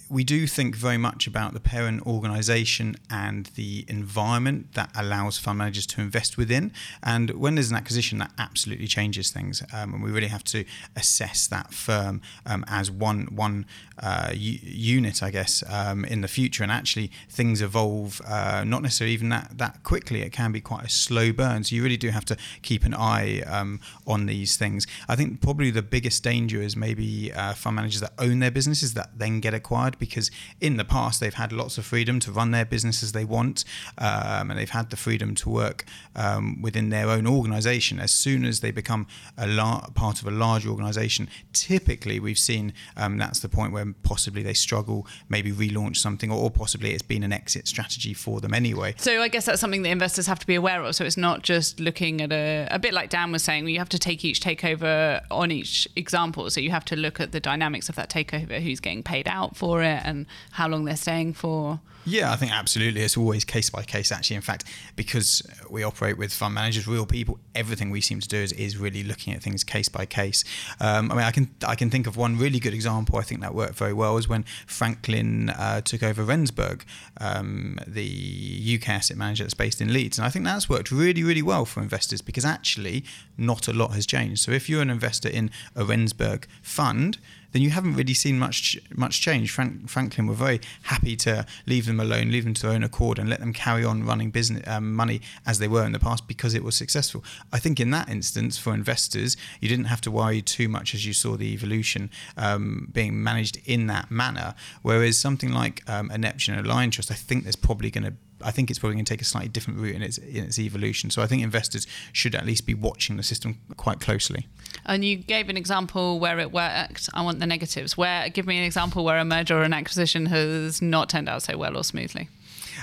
we 0.09 0.23
do 0.23 0.47
think 0.47 0.75
very 0.75 0.97
much 0.97 1.27
about 1.27 1.53
the 1.53 1.59
parent 1.59 2.05
organisation 2.05 2.95
and 3.09 3.47
the 3.55 3.85
environment 3.87 4.73
that 4.73 4.89
allows 4.95 5.37
fund 5.37 5.57
managers 5.57 5.85
to 5.85 6.01
invest 6.01 6.37
within. 6.37 6.71
And 7.03 7.31
when 7.31 7.55
there's 7.55 7.71
an 7.71 7.75
acquisition, 7.77 8.17
that 8.19 8.31
absolutely 8.37 8.87
changes 8.87 9.31
things, 9.31 9.61
um, 9.73 9.93
and 9.93 10.03
we 10.03 10.11
really 10.11 10.27
have 10.27 10.43
to 10.45 10.63
assess 10.95 11.47
that 11.47 11.73
firm 11.73 12.21
um, 12.45 12.63
as 12.67 12.89
one 12.89 13.27
one 13.31 13.65
uh, 13.99 14.31
u- 14.33 14.59
unit, 14.63 15.21
I 15.23 15.31
guess, 15.31 15.63
um, 15.69 16.05
in 16.05 16.21
the 16.21 16.27
future. 16.27 16.63
And 16.63 16.71
actually, 16.71 17.11
things 17.29 17.61
evolve, 17.61 18.21
uh, 18.27 18.63
not 18.63 18.81
necessarily 18.81 19.13
even 19.13 19.29
that 19.29 19.46
that 19.53 19.83
quickly. 19.83 20.21
It 20.21 20.31
can 20.31 20.51
be 20.51 20.61
quite 20.61 20.85
a 20.85 20.89
slow 20.89 21.31
burn. 21.31 21.63
So 21.63 21.75
you 21.75 21.83
really 21.83 21.97
do 21.97 22.09
have 22.09 22.25
to 22.25 22.37
keep 22.61 22.83
an 22.83 22.93
eye 22.93 23.41
um, 23.41 23.79
on 24.05 24.25
these 24.25 24.55
things. 24.57 24.87
I 25.07 25.15
think 25.15 25.41
probably 25.41 25.71
the 25.71 25.81
biggest 25.81 26.23
danger 26.23 26.61
is 26.61 26.75
maybe 26.75 27.31
uh, 27.33 27.53
fund 27.53 27.75
managers 27.75 28.01
that 28.01 28.13
own 28.19 28.39
their 28.39 28.51
businesses 28.51 28.93
that 28.93 29.17
then 29.17 29.39
get 29.39 29.53
acquired 29.53 29.97
because 29.99 30.31
in 30.59 30.77
the 30.77 30.85
past 30.85 31.19
they've 31.19 31.33
had 31.33 31.51
lots 31.51 31.77
of 31.77 31.85
freedom 31.85 32.19
to 32.21 32.31
run 32.31 32.51
their 32.51 32.65
business 32.65 33.03
as 33.03 33.11
they 33.11 33.25
want 33.25 33.63
um, 33.97 34.51
and 34.51 34.59
they've 34.59 34.69
had 34.69 34.89
the 34.89 34.97
freedom 34.97 35.35
to 35.35 35.49
work 35.49 35.85
um, 36.15 36.61
within 36.61 36.89
their 36.89 37.09
own 37.09 37.27
organization. 37.27 37.99
As 37.99 38.11
soon 38.11 38.45
as 38.45 38.59
they 38.59 38.71
become 38.71 39.07
a 39.37 39.47
la- 39.47 39.87
part 39.89 40.21
of 40.21 40.27
a 40.27 40.31
large 40.31 40.65
organization, 40.65 41.29
typically 41.53 42.19
we've 42.19 42.39
seen 42.39 42.73
um, 42.95 43.17
that's 43.17 43.39
the 43.39 43.49
point 43.49 43.73
where 43.73 43.85
possibly 44.03 44.43
they 44.43 44.53
struggle, 44.53 45.07
maybe 45.29 45.51
relaunch 45.51 45.97
something, 45.97 46.31
or, 46.31 46.37
or 46.37 46.51
possibly 46.51 46.91
it's 46.91 47.01
been 47.01 47.23
an 47.23 47.33
exit 47.33 47.67
strategy 47.67 48.13
for 48.13 48.41
them 48.41 48.53
anyway. 48.53 48.93
So 48.97 49.21
I 49.27 49.29
guess 49.29 49.45
that's 49.45 49.59
something 49.59 49.81
that 49.81 49.89
investors 49.89 50.25
have 50.27 50.39
to 50.39 50.47
be 50.47 50.55
aware 50.55 50.81
of. 50.81 50.95
So 50.95 51.03
it's 51.03 51.17
not 51.17 51.41
just 51.41 51.81
looking 51.81 52.21
at 52.21 52.31
a, 52.31 52.65
a 52.71 52.79
bit 52.79 52.93
like 52.93 53.09
Dan 53.09 53.33
was 53.33 53.43
saying, 53.43 53.67
you 53.67 53.77
have 53.77 53.89
to 53.89 53.99
take 53.99 54.23
each 54.23 54.39
takeover 54.39 55.21
on 55.29 55.51
each 55.51 55.85
example. 55.97 56.49
So 56.49 56.61
you 56.61 56.71
have 56.71 56.85
to 56.85 56.95
look 56.95 57.19
at 57.19 57.33
the 57.33 57.41
dynamics 57.41 57.89
of 57.89 57.95
that 57.95 58.09
takeover, 58.09 58.61
who's 58.61 58.79
getting 58.79 59.03
paid 59.03 59.27
out 59.27 59.57
for 59.57 59.83
it, 59.83 60.01
and 60.05 60.27
how 60.51 60.69
long 60.69 60.85
they're 60.85 60.95
staying 60.95 61.33
for. 61.33 61.81
Yeah, 62.07 62.31
I 62.31 62.37
think 62.37 62.53
absolutely. 62.53 63.01
It's 63.01 63.17
always 63.17 63.43
case 63.43 63.69
by 63.69 63.83
case, 63.83 64.13
actually. 64.13 64.37
In 64.37 64.41
fact, 64.41 64.63
because 64.95 65.41
we 65.69 65.83
operate 65.83 66.17
with 66.17 66.31
fund 66.31 66.53
managers, 66.53 66.87
real 66.87 67.05
people, 67.05 67.37
everything 67.53 67.89
we 67.89 67.99
seem 67.99 68.21
to 68.21 68.27
do 68.29 68.37
is, 68.37 68.53
is 68.53 68.77
really 68.77 69.03
looking 69.03 69.33
at 69.33 69.43
things 69.43 69.65
case 69.65 69.89
by 69.89 70.05
case. 70.05 70.45
Um, 70.79 71.11
I 71.11 71.15
mean, 71.15 71.25
I 71.25 71.31
can 71.31 71.49
I 71.67 71.75
can 71.75 71.89
think 71.89 72.07
of 72.07 72.15
one 72.15 72.37
really 72.37 72.59
good 72.59 72.73
example. 72.73 73.19
I 73.19 73.23
think 73.23 73.41
that 73.41 73.53
worked 73.53 73.75
very 73.75 73.91
well 73.91 74.13
was 74.13 74.29
when 74.29 74.43
Franklin 74.65 75.49
uh, 75.49 75.81
took 75.81 76.01
over 76.01 76.23
Rensburg, 76.23 76.85
um, 77.19 77.77
the 77.85 78.79
UK 78.79 78.87
asset 78.87 79.17
manager 79.17 79.43
that's 79.43 79.53
based 79.53 79.81
in 79.81 79.91
Leeds, 79.91 80.17
and 80.17 80.25
I 80.25 80.29
think 80.29 80.45
that's 80.45 80.69
worked 80.69 80.91
really 80.91 81.23
really 81.23 81.41
well 81.41 81.65
for 81.65 81.81
investors 81.81 82.21
because 82.21 82.45
actually 82.45 83.03
not 83.37 83.67
a 83.67 83.73
lot 83.73 83.91
has 83.91 84.05
changed. 84.05 84.43
So 84.43 84.53
if 84.53 84.69
you're 84.69 84.81
an 84.81 84.89
investor 84.89 85.27
in 85.27 85.51
a 85.75 85.83
Rensburg 85.83 86.47
fund 86.61 87.17
then 87.51 87.61
you 87.61 87.69
haven't 87.69 87.95
really 87.95 88.13
seen 88.13 88.37
much 88.39 88.77
much 88.95 89.21
change. 89.21 89.51
Frank, 89.51 89.89
Franklin 89.89 90.27
were 90.27 90.33
very 90.33 90.59
happy 90.83 91.15
to 91.17 91.45
leave 91.65 91.85
them 91.85 91.99
alone, 91.99 92.31
leave 92.31 92.43
them 92.43 92.53
to 92.53 92.61
their 92.61 92.71
own 92.71 92.83
accord, 92.83 93.19
and 93.19 93.29
let 93.29 93.39
them 93.39 93.53
carry 93.53 93.83
on 93.83 94.03
running 94.03 94.31
business 94.31 94.63
um, 94.67 94.93
money 94.93 95.21
as 95.45 95.59
they 95.59 95.67
were 95.67 95.85
in 95.85 95.91
the 95.91 95.99
past 95.99 96.27
because 96.27 96.53
it 96.53 96.63
was 96.63 96.75
successful. 96.75 97.23
I 97.51 97.59
think 97.59 97.79
in 97.79 97.91
that 97.91 98.09
instance, 98.09 98.57
for 98.57 98.73
investors, 98.73 99.37
you 99.61 99.69
didn't 99.69 99.85
have 99.85 100.01
to 100.01 100.11
worry 100.11 100.41
too 100.41 100.67
much 100.67 100.93
as 100.93 101.05
you 101.05 101.13
saw 101.13 101.37
the 101.37 101.53
evolution 101.53 102.09
um, 102.35 102.89
being 102.91 103.23
managed 103.23 103.59
in 103.65 103.87
that 103.87 104.11
manner. 104.11 104.55
Whereas 104.81 105.17
something 105.17 105.51
like 105.51 105.83
um, 105.89 106.09
a 106.11 106.17
Neptune 106.17 106.57
or 106.57 106.63
Liontrust, 106.63 107.11
I 107.11 107.15
think 107.15 107.43
there's 107.43 107.55
probably 107.55 107.91
going 107.91 108.03
to 108.03 108.13
I 108.41 108.51
think 108.51 108.69
it's 108.69 108.79
probably 108.79 108.95
going 108.95 109.05
to 109.05 109.13
take 109.13 109.21
a 109.21 109.25
slightly 109.25 109.49
different 109.49 109.79
route 109.79 109.95
in 109.95 110.01
its 110.01 110.17
in 110.17 110.45
its 110.45 110.59
evolution. 110.59 111.09
So 111.09 111.21
I 111.21 111.27
think 111.27 111.43
investors 111.43 111.87
should 112.13 112.35
at 112.35 112.45
least 112.45 112.65
be 112.65 112.73
watching 112.73 113.17
the 113.17 113.23
system 113.23 113.59
quite 113.77 113.99
closely. 113.99 114.47
And 114.85 115.03
you 115.03 115.15
gave 115.17 115.49
an 115.49 115.57
example 115.57 116.19
where 116.19 116.39
it 116.39 116.51
worked. 116.51 117.09
I 117.13 117.21
want 117.23 117.39
the 117.39 117.47
negatives. 117.47 117.97
Where 117.97 118.29
give 118.29 118.45
me 118.45 118.57
an 118.57 118.63
example 118.63 119.03
where 119.03 119.17
a 119.17 119.25
merger 119.25 119.57
or 119.57 119.63
an 119.63 119.73
acquisition 119.73 120.27
has 120.27 120.81
not 120.81 121.09
turned 121.09 121.29
out 121.29 121.43
so 121.43 121.57
well 121.57 121.77
or 121.77 121.83
smoothly. 121.83 122.29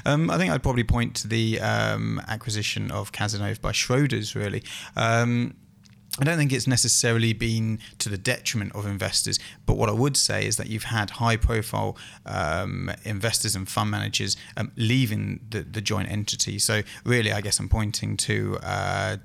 Um, 0.05 0.31
I 0.31 0.39
think 0.39 0.53
I'd 0.53 0.63
probably 0.63 0.85
point 0.85 1.15
to 1.17 1.29
the 1.29 1.61
um, 1.61 2.21
acquisition 2.27 2.91
of 2.91 3.13
Cazenove 3.13 3.61
by 3.61 3.73
Schroders, 3.73 4.35
really. 4.35 4.63
Um, 4.97 5.55
I 6.21 6.25
don't 6.25 6.39
think 6.39 6.53
it's 6.53 6.69
necessarily 6.69 7.33
been 7.33 7.81
to 7.99 8.09
the 8.09 8.17
detriment 8.17 8.75
of 8.77 8.87
investors, 8.87 9.41
but 9.67 9.77
what 9.77 9.89
I 9.89 9.93
would 9.93 10.17
say 10.17 10.47
is 10.47 10.57
that 10.59 10.69
you've 10.69 10.85
had 10.85 11.11
high 11.11 11.37
profile 11.37 11.97
um, 12.25 12.91
investors 13.05 13.57
and 13.57 13.69
fund 13.69 13.91
managers 13.91 14.37
um, 14.57 14.71
leaving 14.77 15.41
the, 15.51 15.63
the, 15.63 15.81
joint 15.81 16.09
entity. 16.09 16.61
So, 16.61 16.83
really, 17.05 17.33
I 17.33 17.41
guess 17.41 17.59
I'm 17.59 17.69
pointing 17.69 18.17
to. 18.19 18.59
Uh, 18.63 19.17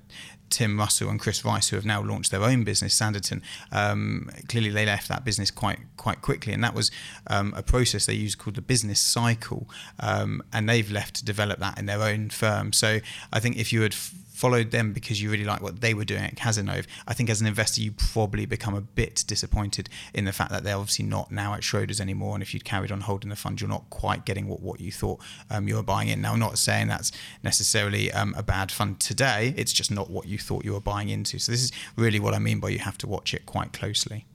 Tim 0.49 0.79
Russell 0.79 1.09
and 1.09 1.19
Chris 1.19 1.45
Rice, 1.45 1.69
who 1.69 1.75
have 1.75 1.85
now 1.85 2.01
launched 2.01 2.31
their 2.31 2.41
own 2.41 2.63
business, 2.63 2.99
Sanditon, 2.99 3.43
um, 3.71 4.31
clearly 4.47 4.71
they 4.71 4.83
left 4.83 5.07
that 5.07 5.23
business 5.23 5.51
quite 5.51 5.77
quite 5.95 6.23
quickly, 6.23 6.53
and 6.53 6.63
that 6.63 6.73
was 6.73 6.89
um, 7.27 7.53
a 7.55 7.61
process 7.61 8.07
they 8.07 8.13
used 8.13 8.39
called 8.39 8.55
the 8.55 8.61
business 8.63 8.99
cycle, 8.99 9.69
um, 9.99 10.41
and 10.51 10.67
they've 10.67 10.89
left 10.91 11.17
to 11.17 11.25
develop 11.25 11.59
that 11.59 11.77
in 11.77 11.85
their 11.85 12.01
own 12.01 12.31
firm. 12.31 12.73
So 12.73 12.97
I 13.31 13.39
think 13.39 13.57
if 13.57 13.71
you 13.71 13.83
had 13.83 13.93
followed 14.39 14.71
them 14.71 14.93
because 14.93 15.21
you 15.21 15.29
really 15.29 15.43
like 15.43 15.61
what 15.61 15.81
they 15.81 15.93
were 15.93 16.05
doing 16.05 16.23
at 16.23 16.33
Cazenove, 16.35 16.85
I 17.05 17.13
think 17.13 17.29
as 17.29 17.41
an 17.41 17.47
investor 17.47 17.81
you 17.81 17.91
probably 17.91 18.45
become 18.45 18.73
a 18.73 18.79
bit 18.79 19.25
disappointed 19.27 19.89
in 20.13 20.23
the 20.23 20.31
fact 20.31 20.51
that 20.51 20.63
they're 20.63 20.77
obviously 20.77 21.03
not 21.03 21.29
now 21.29 21.53
at 21.53 21.59
Schroders 21.59 21.99
anymore. 21.99 22.35
And 22.35 22.41
if 22.41 22.53
you'd 22.53 22.63
carried 22.63 22.89
on 22.89 23.01
holding 23.01 23.29
the 23.29 23.35
fund, 23.35 23.59
you're 23.59 23.69
not 23.69 23.89
quite 23.89 24.23
getting 24.23 24.47
what, 24.47 24.61
what 24.61 24.79
you 24.79 24.93
thought 24.93 25.19
um, 25.49 25.67
you 25.67 25.75
were 25.75 25.83
buying 25.83 26.07
in. 26.07 26.21
Now, 26.21 26.31
I'm 26.31 26.39
not 26.39 26.57
saying 26.57 26.87
that's 26.87 27.11
necessarily 27.43 28.13
um, 28.13 28.33
a 28.37 28.41
bad 28.41 28.71
fund 28.71 29.01
today. 29.01 29.53
It's 29.57 29.73
just 29.73 29.91
not 29.91 30.09
what 30.09 30.25
you 30.25 30.37
thought 30.37 30.63
you 30.63 30.71
were 30.71 30.79
buying 30.79 31.09
into. 31.09 31.37
So 31.37 31.51
this 31.51 31.61
is 31.61 31.73
really 31.97 32.21
what 32.21 32.33
I 32.33 32.39
mean 32.39 32.61
by 32.61 32.69
you 32.69 32.79
have 32.79 32.97
to 32.99 33.07
watch 33.07 33.33
it 33.33 33.45
quite 33.45 33.73
closely. 33.73 34.25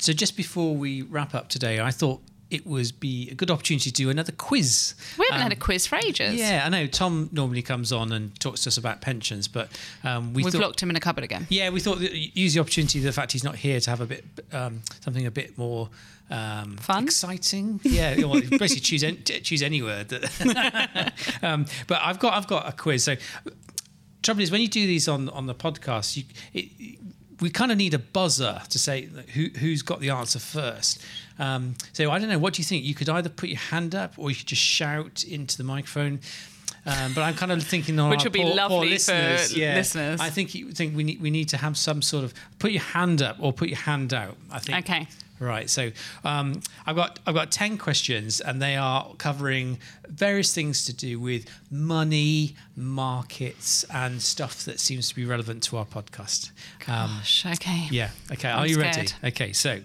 So 0.00 0.14
just 0.14 0.38
before 0.38 0.74
we 0.74 1.02
wrap 1.02 1.34
up 1.34 1.50
today, 1.50 1.80
I 1.80 1.90
thought 1.90 2.22
it 2.50 2.66
was 2.66 2.90
be 2.92 3.28
a 3.30 3.34
good 3.34 3.50
opportunity 3.50 3.90
to 3.90 3.94
do 3.96 4.10
another 4.10 4.32
quiz. 4.32 4.94
We 5.18 5.24
haven't 5.30 5.36
Um, 5.40 5.42
had 5.50 5.52
a 5.52 5.60
quiz 5.60 5.86
for 5.86 5.96
ages. 5.96 6.34
Yeah, 6.34 6.62
I 6.64 6.68
know. 6.68 6.86
Tom 6.86 7.28
normally 7.32 7.62
comes 7.62 7.92
on 7.92 8.12
and 8.12 8.38
talks 8.40 8.62
to 8.64 8.68
us 8.70 8.76
about 8.76 9.00
pensions, 9.00 9.46
but 9.48 9.68
um, 10.04 10.32
we 10.34 10.42
We've 10.42 10.52
thought, 10.52 10.60
locked 10.62 10.82
him 10.82 10.90
in 10.90 10.96
a 10.96 11.00
cupboard 11.00 11.24
again. 11.24 11.46
yeah, 11.48 11.70
we 11.70 11.80
thought 11.80 12.00
that 12.00 12.12
use 12.36 12.54
the 12.54 12.60
opportunity, 12.60 12.98
of 12.98 13.04
the 13.04 13.12
fact 13.12 13.32
he's 13.32 13.44
not 13.44 13.56
here, 13.56 13.78
to 13.80 13.90
have 13.90 14.00
a 14.00 14.06
bit 14.06 14.24
um, 14.52 14.82
something 15.00 15.26
a 15.26 15.30
bit 15.30 15.56
more 15.56 15.88
um, 16.30 16.76
Fun? 16.76 17.04
exciting. 17.04 17.80
Yeah, 17.82 18.14
know, 18.14 18.32
basically 18.34 18.80
choose 18.80 19.02
any, 19.04 19.16
choose 19.16 19.62
any 19.62 19.82
word. 19.82 20.08
That 20.10 21.12
um, 21.42 21.66
but 21.86 22.00
I've 22.02 22.18
got 22.18 22.34
I've 22.34 22.46
got 22.46 22.68
a 22.68 22.72
quiz. 22.72 23.04
So 23.04 23.16
trouble 24.22 24.42
is 24.42 24.50
when 24.50 24.60
you 24.60 24.68
do 24.68 24.86
these 24.86 25.08
on 25.08 25.28
on 25.30 25.46
the 25.46 25.54
podcast, 25.54 26.16
you. 26.16 26.24
It, 26.52 26.98
we 27.40 27.48
kind 27.48 27.72
of 27.72 27.78
need 27.78 27.94
a 27.94 27.98
buzzer 27.98 28.60
to 28.68 28.78
say 28.78 29.08
who, 29.32 29.46
who's 29.60 29.80
got 29.80 30.00
the 30.00 30.10
answer 30.10 30.38
first. 30.38 31.02
Um, 31.40 31.74
so 31.92 32.10
I 32.10 32.18
don't 32.20 32.28
know. 32.28 32.38
What 32.38 32.54
do 32.54 32.60
you 32.62 32.64
think? 32.64 32.84
You 32.84 32.94
could 32.94 33.08
either 33.08 33.28
put 33.28 33.48
your 33.48 33.58
hand 33.58 33.94
up 33.94 34.14
or 34.18 34.30
you 34.30 34.36
could 34.36 34.46
just 34.46 34.62
shout 34.62 35.24
into 35.24 35.56
the 35.56 35.64
microphone. 35.64 36.20
Um, 36.86 37.12
but 37.14 37.22
I'm 37.22 37.34
kind 37.34 37.52
of 37.52 37.62
thinking 37.62 37.98
on 37.98 38.08
Which 38.10 38.24
would 38.24 38.32
be 38.32 38.40
poor- 38.40 38.48
poor 38.48 38.56
lovely 38.56 38.88
for 38.88 39.12
listeners. 39.12 39.56
Yeah. 39.56 39.74
listeners. 39.74 40.20
I 40.20 40.30
think 40.30 40.54
you 40.54 40.70
think 40.72 40.96
we 40.96 41.04
need 41.04 41.20
we 41.20 41.30
need 41.30 41.48
to 41.50 41.56
have 41.58 41.76
some 41.76 42.00
sort 42.02 42.24
of 42.24 42.32
put 42.58 42.70
your 42.72 42.82
hand 42.82 43.20
up 43.20 43.36
or 43.40 43.52
put 43.52 43.68
your 43.68 43.78
hand 43.78 44.14
out. 44.14 44.36
I 44.50 44.58
think. 44.60 44.78
Okay. 44.88 45.06
Right. 45.38 45.70
So 45.70 45.90
um, 46.24 46.60
I've 46.86 46.96
got 46.96 47.18
I've 47.26 47.34
got 47.34 47.50
ten 47.50 47.76
questions, 47.78 48.40
and 48.40 48.60
they 48.62 48.76
are 48.76 49.14
covering 49.18 49.78
various 50.08 50.54
things 50.54 50.84
to 50.86 50.92
do 50.94 51.18
with 51.20 51.46
money, 51.70 52.54
markets, 52.76 53.84
and 53.92 54.20
stuff 54.20 54.64
that 54.64 54.80
seems 54.80 55.08
to 55.08 55.14
be 55.14 55.24
relevant 55.24 55.62
to 55.64 55.76
our 55.78 55.86
podcast. 55.86 56.50
Um, 56.86 57.10
Gosh, 57.18 57.46
okay. 57.46 57.88
yeah. 57.90 58.10
Okay. 58.32 58.48
Are 58.50 58.60
I'm 58.62 58.68
you 58.68 58.74
scared. 58.74 58.96
ready? 58.96 59.08
Okay. 59.28 59.52
So. 59.52 59.80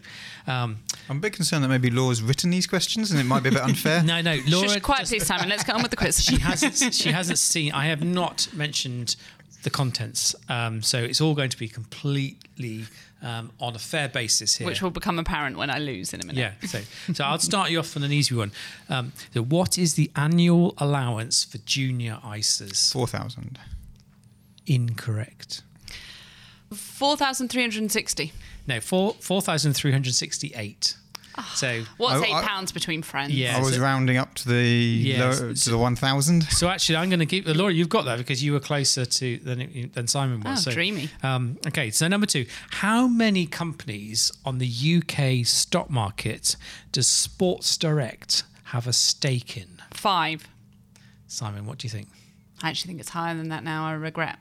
Um, 0.48 0.78
I'm 1.10 1.18
a 1.18 1.20
bit 1.20 1.34
concerned 1.34 1.64
that 1.64 1.70
maybe 1.70 1.90
Laura's 1.90 2.22
written 2.22 2.50
these 2.52 2.68
questions 2.68 3.12
and 3.12 3.20
it 3.20 3.24
might 3.24 3.42
be 3.44 3.50
a 3.50 3.54
bit 3.54 3.62
unfair. 3.62 4.04
no, 4.14 4.22
no, 4.22 4.38
Laura. 4.48 4.70
Shush, 4.70 4.82
quiet, 4.82 5.00
just- 5.02 5.12
please, 5.12 5.26
Simon. 5.26 5.50
Let's 5.50 5.64
get 5.64 5.76
on 5.76 5.82
with 5.82 5.92
the 5.92 5.98
quiz. 5.98 6.24
she 6.24 6.38
hasn't 6.40 6.94
she 6.94 7.12
hasn't 7.12 7.40
seen 7.40 7.72
i 7.74 7.86
have 7.88 8.04
not 8.04 8.48
mentioned 8.54 9.16
the 9.64 9.70
contents 9.72 10.36
um, 10.50 10.82
so 10.84 11.00
it's 11.00 11.20
all 11.20 11.34
going 11.34 11.50
to 11.50 11.58
be 11.58 11.68
completely 11.68 12.86
um, 13.24 13.50
on 13.60 13.76
a 13.76 13.80
fair 13.80 14.08
basis 14.08 14.56
here 14.58 14.68
Which 14.68 14.82
will 14.84 14.92
become 14.92 15.18
apparent 15.18 15.58
when 15.58 15.72
I 15.72 15.80
lose 15.80 16.14
in 16.14 16.22
a 16.22 16.26
minute. 16.26 16.40
yeah 16.40 16.68
so 16.68 16.82
so 17.14 17.24
i'll 17.24 17.40
start 17.40 17.72
you 17.72 17.80
off 17.80 17.98
on 17.98 18.04
an 18.04 18.12
easy 18.12 18.36
one 18.36 18.52
um, 18.90 19.12
so 19.34 19.42
what 19.42 19.80
is 19.80 19.96
the 19.96 20.12
annual 20.16 20.76
allowance 20.78 21.44
for 21.44 21.58
junior 21.60 22.20
ISAs 22.24 22.92
4,000. 22.94 23.58
incorrect 24.68 25.64
4,360. 26.72 28.32
No 28.68 28.80
four 28.82 29.14
4368 29.22 30.96
so 31.54 31.84
What's 31.98 32.24
eight 32.26 32.34
I- 32.34 32.44
pounds 32.48 32.72
between 32.72 33.02
friends? 33.02 33.34
Yeah. 33.34 33.58
I 33.58 33.60
was 33.60 33.76
so- 33.76 33.82
rounding 33.82 34.16
up 34.16 34.36
to 34.36 34.48
the 34.48 34.64
Yes. 34.64 35.42
low, 35.42 35.54
to 35.54 35.70
the 35.70 35.78
1,000. 35.78 36.44
So 36.50 36.70
actually, 36.70 36.96
I'm 36.96 37.10
going 37.10 37.20
to 37.20 37.26
keep 37.26 37.44
the 37.44 37.54
Laura. 37.54 37.74
You've 37.74 37.90
got 37.90 38.06
that 38.06 38.18
because 38.20 38.42
you 38.42 38.54
were 38.54 38.62
closer 38.62 39.04
to 39.06 39.38
than 39.40 39.92
than 39.94 40.08
Simon 40.08 40.40
was. 40.40 40.60
Oh, 40.60 40.70
so, 40.70 40.72
dreamy. 40.72 41.10
Um, 41.24 41.58
okay, 41.68 41.92
so 41.92 42.08
number 42.08 42.26
two, 42.26 42.46
how 42.70 43.06
many 43.10 43.48
companies 43.48 44.32
on 44.46 44.60
the 44.60 44.66
UK 44.68 45.46
stock 45.46 45.90
market 45.90 46.56
does 46.94 47.08
Sports 47.08 47.76
Direct 47.76 48.44
have 48.66 48.88
a 48.88 48.94
stake 48.94 49.58
in? 49.58 49.82
Five. 49.94 50.48
Simon, 51.28 51.66
what 51.66 51.80
do 51.80 51.86
you 51.86 51.92
think? 51.92 52.08
I 52.64 52.70
actually 52.70 52.88
think 52.92 53.02
it's 53.02 53.10
higher 53.10 53.36
than 53.36 53.50
that 53.50 53.66
now. 53.66 53.86
I 53.86 53.92
regret. 53.92 54.40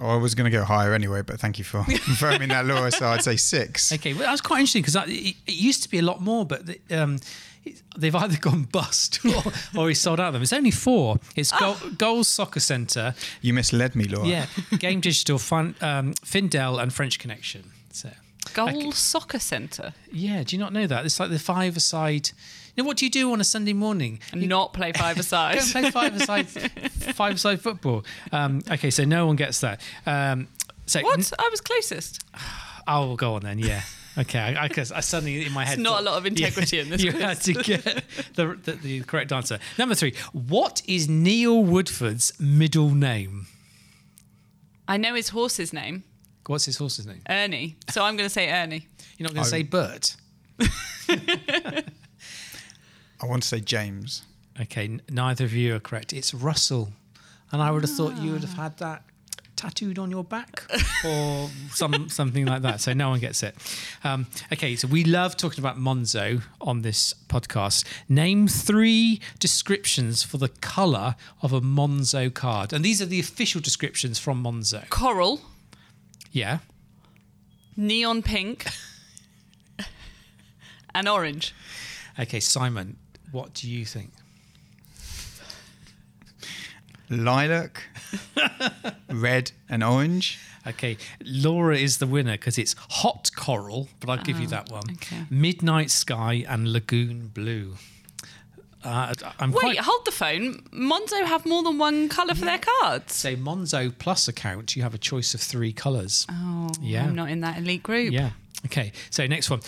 Oh, 0.00 0.08
I 0.10 0.16
was 0.16 0.34
going 0.34 0.50
to 0.50 0.56
go 0.56 0.64
higher 0.64 0.94
anyway, 0.94 1.22
but 1.22 1.40
thank 1.40 1.58
you 1.58 1.64
for 1.64 1.82
confirming 1.88 2.48
that, 2.50 2.66
Laura. 2.66 2.90
So 2.90 3.08
I'd 3.08 3.22
say 3.22 3.36
six. 3.36 3.92
Okay, 3.92 4.12
well, 4.12 4.22
that 4.22 4.30
was 4.32 4.40
quite 4.40 4.60
interesting 4.60 4.82
because 4.82 4.96
it, 5.08 5.34
it 5.46 5.54
used 5.54 5.82
to 5.82 5.90
be 5.90 5.98
a 5.98 6.02
lot 6.02 6.20
more, 6.20 6.44
but 6.46 6.66
the, 6.66 6.78
um, 6.90 7.18
it, 7.64 7.82
they've 7.96 8.14
either 8.14 8.36
gone 8.40 8.62
bust 8.64 9.18
or, 9.24 9.42
or 9.76 9.88
he 9.88 9.94
sold 9.94 10.20
out 10.20 10.28
of 10.28 10.32
them. 10.34 10.42
It's 10.42 10.52
only 10.52 10.70
four. 10.70 11.16
It's 11.36 11.50
Goal, 11.52 11.76
Goals 11.96 12.28
Soccer 12.28 12.60
Centre, 12.60 13.14
You 13.42 13.52
misled 13.54 13.96
me, 13.96 14.04
Laura. 14.04 14.26
yeah, 14.28 14.46
Game 14.78 15.00
Digital, 15.00 15.38
Fun, 15.38 15.74
um, 15.80 16.14
Findel, 16.24 16.80
and 16.82 16.92
French 16.92 17.18
Connection. 17.18 17.64
So. 17.92 18.10
Goal 18.54 18.68
Okay. 18.68 18.90
Soccer 18.92 19.38
Centre. 19.40 19.92
Yeah, 20.12 20.42
do 20.42 20.56
you 20.56 20.60
not 20.60 20.72
know 20.72 20.86
that? 20.86 21.04
It's 21.04 21.18
like 21.20 21.28
the 21.30 21.38
five-a-side. 21.38 22.30
You 22.78 22.84
know 22.84 22.86
what 22.86 22.96
do 22.98 23.06
you 23.06 23.10
do 23.10 23.32
on 23.32 23.40
a 23.40 23.44
Sunday 23.44 23.72
morning? 23.72 24.20
And 24.30 24.48
not 24.48 24.72
play 24.72 24.92
five 24.92 25.18
aside. 25.18 25.56
Go 25.56 25.62
and 25.62 25.72
play 25.72 25.90
five-a-side, 25.90 26.48
five-a-side 26.48 27.60
football. 27.60 28.04
Um, 28.30 28.62
okay, 28.70 28.90
so 28.90 29.04
no 29.04 29.26
one 29.26 29.34
gets 29.34 29.58
that. 29.62 29.80
Um, 30.06 30.46
so 30.86 31.00
what? 31.02 31.32
I 31.40 31.48
was 31.50 31.60
closest. 31.60 32.22
I'll 32.86 33.16
go 33.16 33.34
on 33.34 33.42
then. 33.42 33.58
Yeah. 33.58 33.82
Okay, 34.16 34.38
I, 34.38 34.66
I, 34.66 34.68
'cause 34.68 34.92
I 34.92 35.00
suddenly 35.00 35.44
in 35.44 35.50
my 35.52 35.64
head. 35.64 35.78
There's 35.78 35.82
not 35.82 35.94
thought- 35.94 36.02
a 36.02 36.04
lot 36.04 36.18
of 36.18 36.26
integrity 36.32 36.78
in 36.78 36.88
this 36.88 37.02
You 37.04 37.10
quiz. 37.10 37.22
had 37.24 37.40
to 37.40 37.52
get 37.54 37.84
the, 38.36 38.56
the, 38.62 38.72
the 38.80 39.00
correct 39.00 39.32
answer. 39.32 39.58
Number 39.76 39.96
three. 39.96 40.14
What 40.32 40.80
is 40.86 41.08
Neil 41.08 41.60
Woodford's 41.64 42.32
middle 42.38 42.90
name? 42.94 43.48
I 44.86 44.98
know 44.98 45.14
his 45.14 45.30
horse's 45.30 45.72
name, 45.72 46.04
What's 46.46 46.64
his 46.66 46.76
horse's 46.76 47.08
name? 47.08 47.22
Ernie. 47.28 47.74
So 47.90 48.04
I'm 48.04 48.16
going 48.16 48.26
to 48.28 48.32
say 48.32 48.48
Ernie. 48.52 48.86
You're 49.18 49.28
not 49.28 49.34
going 49.34 49.42
to 49.44 49.48
Oh. 49.48 49.50
say 49.50 49.64
Bert. 49.64 50.14
I 53.20 53.26
want 53.26 53.42
to 53.42 53.48
say 53.48 53.60
James. 53.60 54.22
Okay, 54.60 54.84
n- 54.84 55.02
neither 55.10 55.44
of 55.44 55.52
you 55.52 55.74
are 55.76 55.80
correct. 55.80 56.12
It's 56.12 56.32
Russell. 56.34 56.90
And 57.52 57.62
I 57.62 57.70
would 57.70 57.82
have 57.82 57.90
thought 57.94 58.16
you 58.18 58.32
would 58.32 58.42
have 58.42 58.54
had 58.54 58.76
that 58.78 59.02
tattooed 59.56 59.98
on 59.98 60.08
your 60.08 60.22
back 60.22 60.62
or 61.04 61.48
some 61.70 62.08
something 62.20 62.46
like 62.46 62.62
that. 62.62 62.80
So 62.80 62.92
no 62.92 63.08
one 63.10 63.18
gets 63.20 63.42
it. 63.42 63.56
Um, 64.04 64.26
okay, 64.52 64.76
so 64.76 64.86
we 64.86 65.02
love 65.02 65.36
talking 65.36 65.58
about 65.58 65.76
Monzo 65.78 66.42
on 66.60 66.82
this 66.82 67.14
podcast. 67.28 67.84
Name 68.08 68.46
three 68.46 69.20
descriptions 69.40 70.22
for 70.22 70.36
the 70.38 70.48
colour 70.48 71.16
of 71.42 71.52
a 71.52 71.60
Monzo 71.60 72.32
card. 72.32 72.72
And 72.72 72.84
these 72.84 73.02
are 73.02 73.06
the 73.06 73.18
official 73.18 73.60
descriptions 73.60 74.18
from 74.18 74.44
Monzo. 74.44 74.88
Coral, 74.90 75.40
Yeah. 76.30 76.58
neon 77.76 78.22
pink, 78.22 78.66
and 80.94 81.08
orange. 81.08 81.54
Okay, 82.18 82.40
Simon, 82.40 82.96
what 83.32 83.54
do 83.54 83.68
you 83.70 83.84
think? 83.84 84.10
Lilac, 87.10 87.82
red, 89.10 89.52
and 89.68 89.82
orange. 89.82 90.38
Okay, 90.66 90.98
Laura 91.24 91.76
is 91.76 91.98
the 91.98 92.06
winner 92.06 92.32
because 92.32 92.58
it's 92.58 92.74
hot 92.90 93.30
coral, 93.34 93.88
but 94.00 94.10
I'll 94.10 94.22
give 94.22 94.38
you 94.38 94.46
that 94.48 94.70
one. 94.70 94.82
okay. 94.92 95.24
Midnight 95.30 95.90
sky 95.90 96.44
and 96.46 96.70
lagoon 96.70 97.28
blue. 97.28 97.76
Uh, 98.84 99.12
I'm 99.40 99.50
Wait, 99.52 99.60
quite. 99.60 99.78
hold 99.78 100.04
the 100.04 100.10
phone. 100.12 100.62
Monzo 100.72 101.24
have 101.24 101.46
more 101.46 101.62
than 101.62 101.78
one 101.78 102.08
colour 102.10 102.34
for 102.34 102.44
their 102.44 102.58
cards. 102.58 103.14
Say 103.14 103.34
Monzo 103.36 103.90
Plus 103.98 104.28
account, 104.28 104.76
you 104.76 104.82
have 104.82 104.94
a 104.94 104.98
choice 104.98 105.32
of 105.34 105.40
three 105.40 105.72
colours. 105.72 106.26
Oh, 106.30 106.68
Yeah. 106.80 107.04
I'm 107.04 107.14
not 107.14 107.30
in 107.30 107.40
that 107.40 107.58
elite 107.58 107.82
group. 107.82 108.12
Yeah. 108.12 108.30
Okay. 108.66 108.92
So 109.10 109.26
next 109.26 109.48
one. 109.50 109.60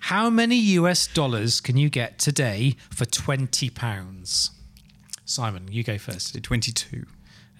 How 0.00 0.30
many 0.30 0.56
US 0.56 1.06
dollars 1.06 1.60
can 1.60 1.76
you 1.76 1.88
get 1.90 2.18
today 2.18 2.76
for 2.90 3.04
twenty 3.04 3.70
pounds? 3.70 4.50
Simon, 5.24 5.66
you 5.72 5.82
go 5.82 5.98
first. 5.98 6.40
22. 6.40 7.04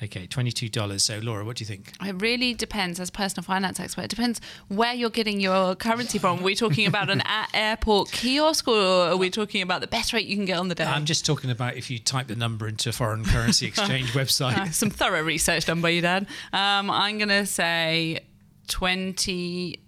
Okay, 0.02 0.26
twenty-two 0.26 0.68
dollars. 0.68 1.02
So 1.04 1.18
Laura, 1.22 1.42
what 1.42 1.56
do 1.56 1.62
you 1.62 1.66
think? 1.66 1.92
It 2.06 2.20
really 2.20 2.52
depends, 2.52 3.00
as 3.00 3.08
a 3.08 3.12
personal 3.12 3.44
finance 3.44 3.80
expert, 3.80 4.02
it 4.02 4.10
depends 4.10 4.42
where 4.68 4.92
you're 4.92 5.08
getting 5.08 5.40
your 5.40 5.74
currency 5.74 6.18
from. 6.18 6.40
Are 6.40 6.42
we 6.42 6.54
talking 6.54 6.86
about 6.86 7.08
an 7.08 7.22
airport 7.54 8.12
kiosk 8.12 8.68
or 8.68 8.78
are 8.78 9.16
we 9.16 9.30
talking 9.30 9.62
about 9.62 9.80
the 9.80 9.86
best 9.86 10.12
rate 10.12 10.26
you 10.26 10.36
can 10.36 10.44
get 10.44 10.58
on 10.58 10.68
the 10.68 10.74
day? 10.74 10.84
I'm 10.84 11.06
just 11.06 11.24
talking 11.24 11.50
about 11.50 11.76
if 11.76 11.90
you 11.90 11.98
type 11.98 12.26
the 12.26 12.36
number 12.36 12.68
into 12.68 12.90
a 12.90 12.92
foreign 12.92 13.24
currency 13.24 13.66
exchange 13.68 14.10
website. 14.12 14.58
Uh, 14.58 14.70
some 14.70 14.90
thorough 14.90 15.22
research 15.22 15.64
done 15.64 15.80
by 15.80 15.88
you, 15.88 16.02
Dad. 16.02 16.26
Um, 16.52 16.90
I'm 16.90 17.16
going 17.16 17.30
to 17.30 17.46
say 17.46 18.20
20 18.68 19.80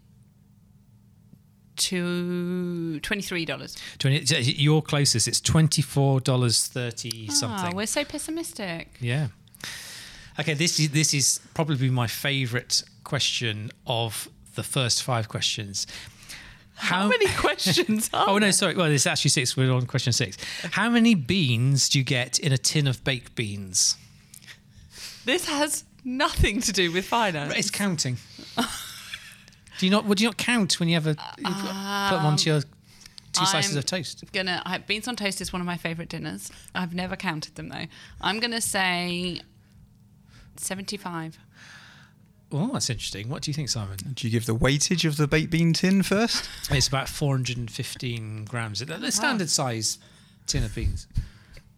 to 1.79 3.01
$23. 3.03 3.77
20, 3.99 4.53
you're 4.53 4.83
closest. 4.83 5.29
It's 5.29 5.41
twenty-four 5.41 6.21
dollars 6.21 6.67
thirty 6.67 7.27
Ah, 7.31 7.33
something. 7.33 7.77
we're 7.77 7.87
so 7.87 8.05
pessimistic. 8.05 8.89
yeah. 9.01 9.29
Okay, 10.41 10.55
this 10.55 10.79
is 10.79 10.91
this 10.91 11.13
is 11.15 11.41
probably 11.55 11.91
my 11.91 12.07
favourite 12.07 12.83
question 13.05 13.71
of 13.87 14.29
the 14.55 14.63
first 14.63 15.03
five 15.03 15.29
questions. 15.29 15.87
How, 16.77 17.09
many 17.09 17.27
questions 17.37 18.09
are 18.13 18.29
Oh 18.31 18.39
no, 18.39 18.53
sorry. 18.53 18.77
Well, 18.77 18.87
it's 18.91 19.07
actually 19.07 19.31
six. 19.31 19.57
We're 19.57 19.73
on 19.73 19.87
question 19.87 20.13
six. 20.13 20.37
How 20.73 20.89
many 20.89 21.15
beans 21.17 21.89
do 21.89 21.99
you 21.99 22.05
get 22.05 22.39
in 22.39 22.53
a 22.53 22.59
tin 22.59 22.87
of 22.87 23.03
baked 23.03 23.35
beans? 23.35 23.97
This 25.25 25.49
has 25.49 25.83
nothing 26.05 26.61
to 26.63 26.73
do 26.73 26.93
with 26.93 27.05
finance. 27.05 27.55
It's 27.57 27.71
counting. 27.71 28.17
do 29.79 29.87
you 29.87 29.91
not? 29.91 30.05
Would 30.05 30.21
you 30.21 30.29
not 30.29 30.37
count 30.37 30.79
when 30.81 30.89
you 30.89 30.97
ever 30.97 31.15
put 31.15 31.43
them 31.43 32.27
onto 32.27 32.51
your 32.51 32.61
two 32.61 33.41
um, 33.41 33.47
slices 33.47 33.73
I'm 33.73 33.79
of 33.79 33.87
toast? 33.87 34.25
Gonna 34.33 34.63
I, 34.65 34.79
beans 34.79 35.09
on 35.09 35.17
toast 35.17 35.41
is 35.41 35.53
one 35.53 35.61
of 35.61 35.67
my 35.67 35.77
favourite 35.77 36.09
dinners. 36.09 36.51
I've 36.75 36.95
never 36.95 37.17
counted 37.17 37.55
them 37.55 37.69
though. 37.69 37.87
I'm 38.21 38.41
gonna 38.41 38.61
say 38.61 39.41
seventy-five. 40.57 41.39
Oh, 42.51 42.71
that's 42.73 42.89
interesting. 42.89 43.29
What 43.29 43.43
do 43.43 43.51
you 43.51 43.55
think, 43.55 43.69
Simon? 43.69 43.99
Do 44.15 44.27
you 44.27 44.31
give 44.31 44.47
the 44.47 44.55
weightage 44.55 45.05
of 45.07 45.19
the 45.19 45.29
baked 45.29 45.51
bean 45.51 45.75
tin 45.75 46.03
first? 46.03 46.49
It's 46.71 46.89
about 46.89 47.07
415 47.07 48.47
grams. 48.47 48.81
The 48.81 48.87
the 48.87 49.13
standard 49.13 49.51
size 49.51 49.99
tin 50.47 50.65
of 50.65 50.75
beans. 50.75 51.07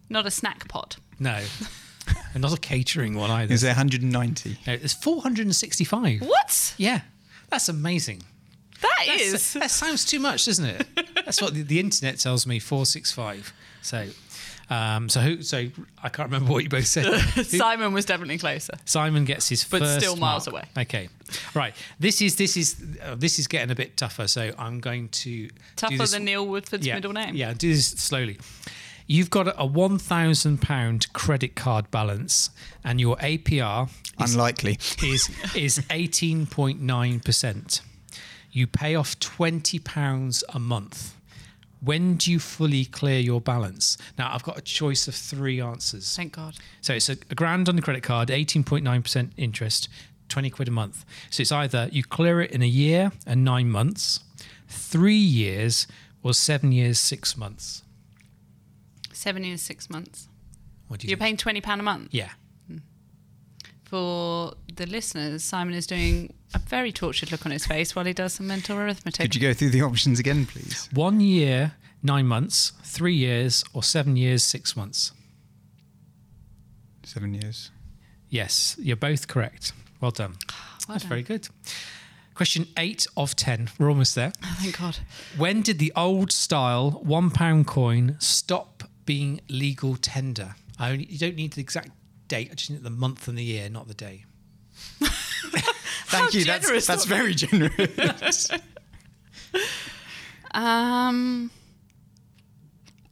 Not 0.09 0.25
a 0.25 0.31
snack 0.31 0.69
pot. 0.69 0.95
No. 1.19 1.43
and 2.33 2.41
not 2.41 2.53
a 2.53 2.59
catering 2.59 3.15
one 3.15 3.29
either. 3.31 3.53
Is 3.53 3.61
there 3.61 3.71
190? 3.71 4.57
No, 4.65 4.73
it's 4.73 4.93
465. 4.93 6.21
What? 6.21 6.73
Yeah. 6.77 7.01
That's 7.51 7.69
amazing. 7.69 8.23
That 8.81 8.89
That's- 9.05 9.21
is. 9.33 9.53
That 9.53 9.69
sounds 9.69 10.05
too 10.05 10.19
much, 10.19 10.45
doesn't 10.45 10.65
it? 10.65 10.87
That's 11.25 11.39
what 11.41 11.53
the, 11.53 11.61
the 11.61 11.79
internet 11.79 12.17
tells 12.17 12.47
me. 12.47 12.57
Four 12.59 12.85
six 12.87 13.11
five. 13.11 13.53
So, 13.83 14.07
um, 14.69 15.09
so 15.09 15.19
who? 15.19 15.43
So 15.43 15.67
I 16.01 16.09
can't 16.09 16.29
remember 16.31 16.51
what 16.51 16.63
you 16.63 16.69
both 16.69 16.87
said. 16.87 17.05
Simon 17.45 17.93
was 17.93 18.05
definitely 18.05 18.37
closer. 18.39 18.73
Simon 18.85 19.25
gets 19.25 19.49
his 19.49 19.63
But 19.63 19.81
first 19.81 19.99
still 19.99 20.15
miles 20.15 20.47
mark. 20.49 20.65
away. 20.75 20.83
Okay, 20.83 21.09
right. 21.53 21.75
This 21.99 22.21
is 22.21 22.37
this 22.37 22.57
is 22.57 22.75
uh, 23.03 23.15
this 23.15 23.37
is 23.37 23.47
getting 23.47 23.69
a 23.69 23.75
bit 23.75 23.97
tougher. 23.97 24.27
So 24.27 24.51
I'm 24.57 24.79
going 24.79 25.09
to 25.09 25.47
do 25.47 25.49
Tougher 25.75 26.07
than 26.07 26.25
Neil 26.25 26.47
Woodford's 26.47 26.87
yeah, 26.87 26.95
middle 26.95 27.13
name. 27.13 27.35
Yeah, 27.35 27.53
do 27.53 27.71
this 27.73 27.87
slowly. 27.87 28.39
You've 29.11 29.29
got 29.29 29.49
a, 29.49 29.59
a 29.59 29.65
one 29.65 29.97
thousand 29.97 30.61
pound 30.61 31.11
credit 31.11 31.53
card 31.53 31.91
balance, 31.91 32.49
and 32.81 33.01
your 33.01 33.17
APR 33.17 33.89
is 34.23 34.33
Unlikely. 34.33 34.79
is 35.03 35.29
is 35.53 35.83
eighteen 35.89 36.45
point 36.45 36.79
nine 36.79 37.19
percent. 37.19 37.81
You 38.53 38.67
pay 38.67 38.95
off 38.95 39.19
twenty 39.19 39.79
pounds 39.79 40.45
a 40.53 40.59
month. 40.59 41.15
When 41.81 42.15
do 42.15 42.31
you 42.31 42.39
fully 42.39 42.85
clear 42.85 43.19
your 43.19 43.41
balance? 43.41 43.97
Now 44.17 44.33
I've 44.33 44.43
got 44.43 44.57
a 44.57 44.61
choice 44.61 45.09
of 45.09 45.15
three 45.15 45.59
answers. 45.59 46.15
Thank 46.15 46.37
God. 46.37 46.55
So 46.79 46.93
it's 46.93 47.09
a, 47.09 47.17
a 47.29 47.35
grand 47.35 47.67
on 47.67 47.75
the 47.75 47.81
credit 47.81 48.03
card, 48.03 48.31
eighteen 48.31 48.63
point 48.63 48.85
nine 48.85 49.01
percent 49.03 49.33
interest, 49.35 49.89
twenty 50.29 50.49
quid 50.49 50.69
a 50.69 50.71
month. 50.71 51.03
So 51.29 51.41
it's 51.41 51.51
either 51.51 51.89
you 51.91 52.05
clear 52.05 52.39
it 52.39 52.51
in 52.51 52.61
a 52.61 52.65
year 52.65 53.11
and 53.27 53.43
nine 53.43 53.69
months, 53.69 54.21
three 54.69 55.15
years, 55.15 55.85
or 56.23 56.33
seven 56.33 56.71
years 56.71 56.97
six 56.97 57.35
months. 57.35 57.83
Seven 59.21 59.43
years, 59.43 59.61
six 59.61 59.87
months. 59.87 60.27
What 60.87 60.99
do 60.99 61.05
you 61.05 61.11
You're 61.11 61.17
think? 61.19 61.43
paying 61.43 61.61
£20 61.61 61.79
a 61.79 61.83
month. 61.83 62.07
Yeah. 62.11 62.29
Hmm. 62.67 62.77
For 63.83 64.53
the 64.75 64.87
listeners, 64.87 65.43
Simon 65.43 65.75
is 65.75 65.85
doing 65.85 66.33
a 66.55 66.59
very 66.59 66.91
tortured 66.91 67.31
look 67.31 67.45
on 67.45 67.51
his 67.51 67.67
face 67.67 67.95
while 67.95 68.05
he 68.05 68.13
does 68.13 68.33
some 68.33 68.47
mental 68.47 68.77
arithmetic. 68.79 69.21
Could 69.21 69.35
you 69.35 69.41
go 69.41 69.53
through 69.53 69.69
the 69.69 69.83
options 69.83 70.17
again, 70.19 70.47
please? 70.47 70.89
One 70.91 71.19
year, 71.21 71.73
nine 72.01 72.25
months, 72.25 72.73
three 72.83 73.13
years, 73.13 73.63
or 73.73 73.83
seven 73.83 74.15
years, 74.17 74.43
six 74.43 74.75
months. 74.75 75.11
Seven 77.03 77.35
years. 77.35 77.69
Yes, 78.27 78.75
you're 78.79 78.95
both 78.95 79.27
correct. 79.27 79.71
Well 80.01 80.11
done. 80.11 80.35
Well 80.87 80.95
That's 80.95 81.03
done. 81.03 81.09
very 81.09 81.21
good. 81.21 81.47
Question 82.33 82.65
eight 82.75 83.05
of 83.15 83.35
ten. 83.35 83.69
We're 83.77 83.89
almost 83.89 84.15
there. 84.15 84.33
Oh, 84.43 84.57
thank 84.59 84.79
God. 84.79 84.97
When 85.37 85.61
did 85.61 85.77
the 85.77 85.93
old 85.95 86.31
style 86.31 86.89
one 87.03 87.29
pound 87.29 87.67
coin 87.67 88.15
stop 88.19 88.70
being 89.11 89.41
legal 89.49 89.97
tender? 89.97 90.55
I 90.79 90.91
only, 90.91 91.03
you 91.03 91.17
don't 91.17 91.35
need 91.35 91.51
the 91.51 91.59
exact 91.59 91.89
date. 92.29 92.47
I 92.49 92.53
just 92.55 92.71
need 92.71 92.81
the 92.81 92.89
month 92.89 93.27
and 93.27 93.37
the 93.37 93.43
year, 93.43 93.69
not 93.69 93.89
the 93.89 93.93
day. 93.93 94.23
Thank 95.03 96.33
you. 96.33 96.45
That's, 96.45 96.65
generous 96.65 96.87
that's 96.87 97.03
of 97.03 97.09
very 97.09 97.33
generous. 97.33 98.49
Um, 100.53 101.49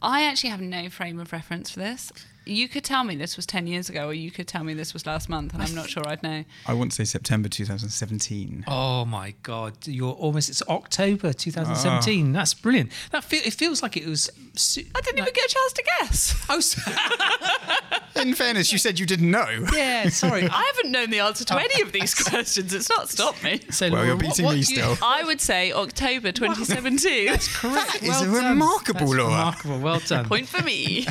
I 0.02 0.24
actually 0.24 0.50
have 0.50 0.60
no 0.60 0.90
frame 0.90 1.18
of 1.18 1.32
reference 1.32 1.70
for 1.70 1.80
this. 1.80 2.12
You 2.46 2.68
could 2.68 2.84
tell 2.84 3.04
me 3.04 3.14
this 3.16 3.36
was 3.36 3.46
10 3.46 3.66
years 3.66 3.88
ago, 3.88 4.06
or 4.08 4.14
you 4.14 4.30
could 4.30 4.48
tell 4.48 4.64
me 4.64 4.74
this 4.74 4.92
was 4.92 5.06
last 5.06 5.28
month, 5.28 5.52
and 5.54 5.62
I'm 5.62 5.74
not 5.74 5.88
sure 5.88 6.02
I'd 6.08 6.22
know. 6.22 6.44
I 6.66 6.72
want 6.72 6.90
to 6.92 6.96
say 6.96 7.04
September 7.04 7.48
2017. 7.48 8.64
Oh 8.66 9.04
my 9.04 9.34
God! 9.42 9.74
You're 9.86 10.12
almost. 10.14 10.48
It's 10.48 10.62
October 10.68 11.32
2017. 11.32 12.30
Ah. 12.34 12.38
That's 12.38 12.54
brilliant. 12.54 12.90
That 13.12 13.24
feel, 13.24 13.40
it 13.44 13.52
feels 13.52 13.82
like 13.82 13.96
it 13.96 14.06
was. 14.06 14.30
su- 14.54 14.84
I 14.94 15.00
didn't 15.02 15.18
even 15.20 15.32
get 15.34 15.44
a 15.50 15.54
chance 15.54 15.72
to 15.74 15.84
guess. 16.00 16.46
Oh, 16.48 16.56
s- 16.56 18.16
In 18.16 18.34
fairness, 18.34 18.72
you 18.72 18.78
said 18.78 18.98
you 18.98 19.06
didn't 19.06 19.30
know. 19.30 19.66
yeah. 19.72 20.08
Sorry. 20.08 20.42
I 20.50 20.72
haven't 20.74 20.90
known 20.92 21.10
the 21.10 21.20
answer 21.20 21.44
to 21.44 21.58
any 21.60 21.82
of 21.82 21.92
these 21.92 22.14
questions. 22.24 22.72
It's 22.74 22.88
not 22.88 23.08
stopped 23.08 23.42
me. 23.44 23.60
So, 23.70 23.88
Well, 23.90 24.04
you're 24.04 24.14
Laura, 24.14 24.16
what- 24.16 24.20
beating 24.22 24.44
what 24.46 24.54
me 24.56 24.62
do 24.62 24.74
you- 24.74 24.80
still. 24.94 24.98
I 25.02 25.22
would 25.24 25.40
say 25.40 25.72
October 25.72 26.32
2017. 26.32 27.28
Correct. 27.28 28.00
That 28.00 28.02
is 28.02 28.26
remarkable, 28.26 29.00
That's 29.00 29.10
Laura. 29.12 29.24
Remarkable. 29.30 29.78
Well 29.78 30.00
done. 30.00 30.24
Point 30.26 30.48
for 30.48 30.62
me. 30.64 31.06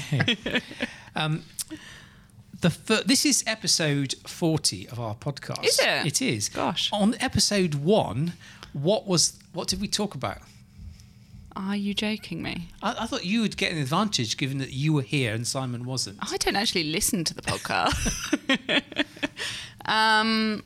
The 2.61 2.69
fir- 2.69 3.03
this 3.05 3.25
is 3.25 3.43
episode 3.47 4.15
40 4.27 4.89
of 4.89 4.99
our 4.99 5.15
podcast. 5.15 5.65
Is 5.65 5.79
it? 5.79 6.05
It 6.05 6.21
is. 6.21 6.49
Gosh. 6.49 6.89
On 6.91 7.15
episode 7.21 7.75
one, 7.75 8.33
what 8.73 9.07
was 9.07 9.39
what 9.53 9.67
did 9.67 9.79
we 9.79 9.87
talk 9.87 10.13
about? 10.13 10.39
Are 11.55 11.75
you 11.75 11.93
joking 11.93 12.41
me? 12.41 12.69
I, 12.81 13.03
I 13.03 13.05
thought 13.05 13.25
you 13.25 13.41
would 13.41 13.57
get 13.57 13.71
an 13.71 13.79
advantage 13.79 14.37
given 14.37 14.59
that 14.59 14.71
you 14.71 14.93
were 14.93 15.01
here 15.01 15.33
and 15.33 15.47
Simon 15.47 15.85
wasn't. 15.85 16.17
I 16.21 16.37
don't 16.37 16.55
actually 16.55 16.85
listen 16.85 17.23
to 17.25 17.33
the 17.33 17.41
podcast. 17.41 19.05
um, 19.85 20.63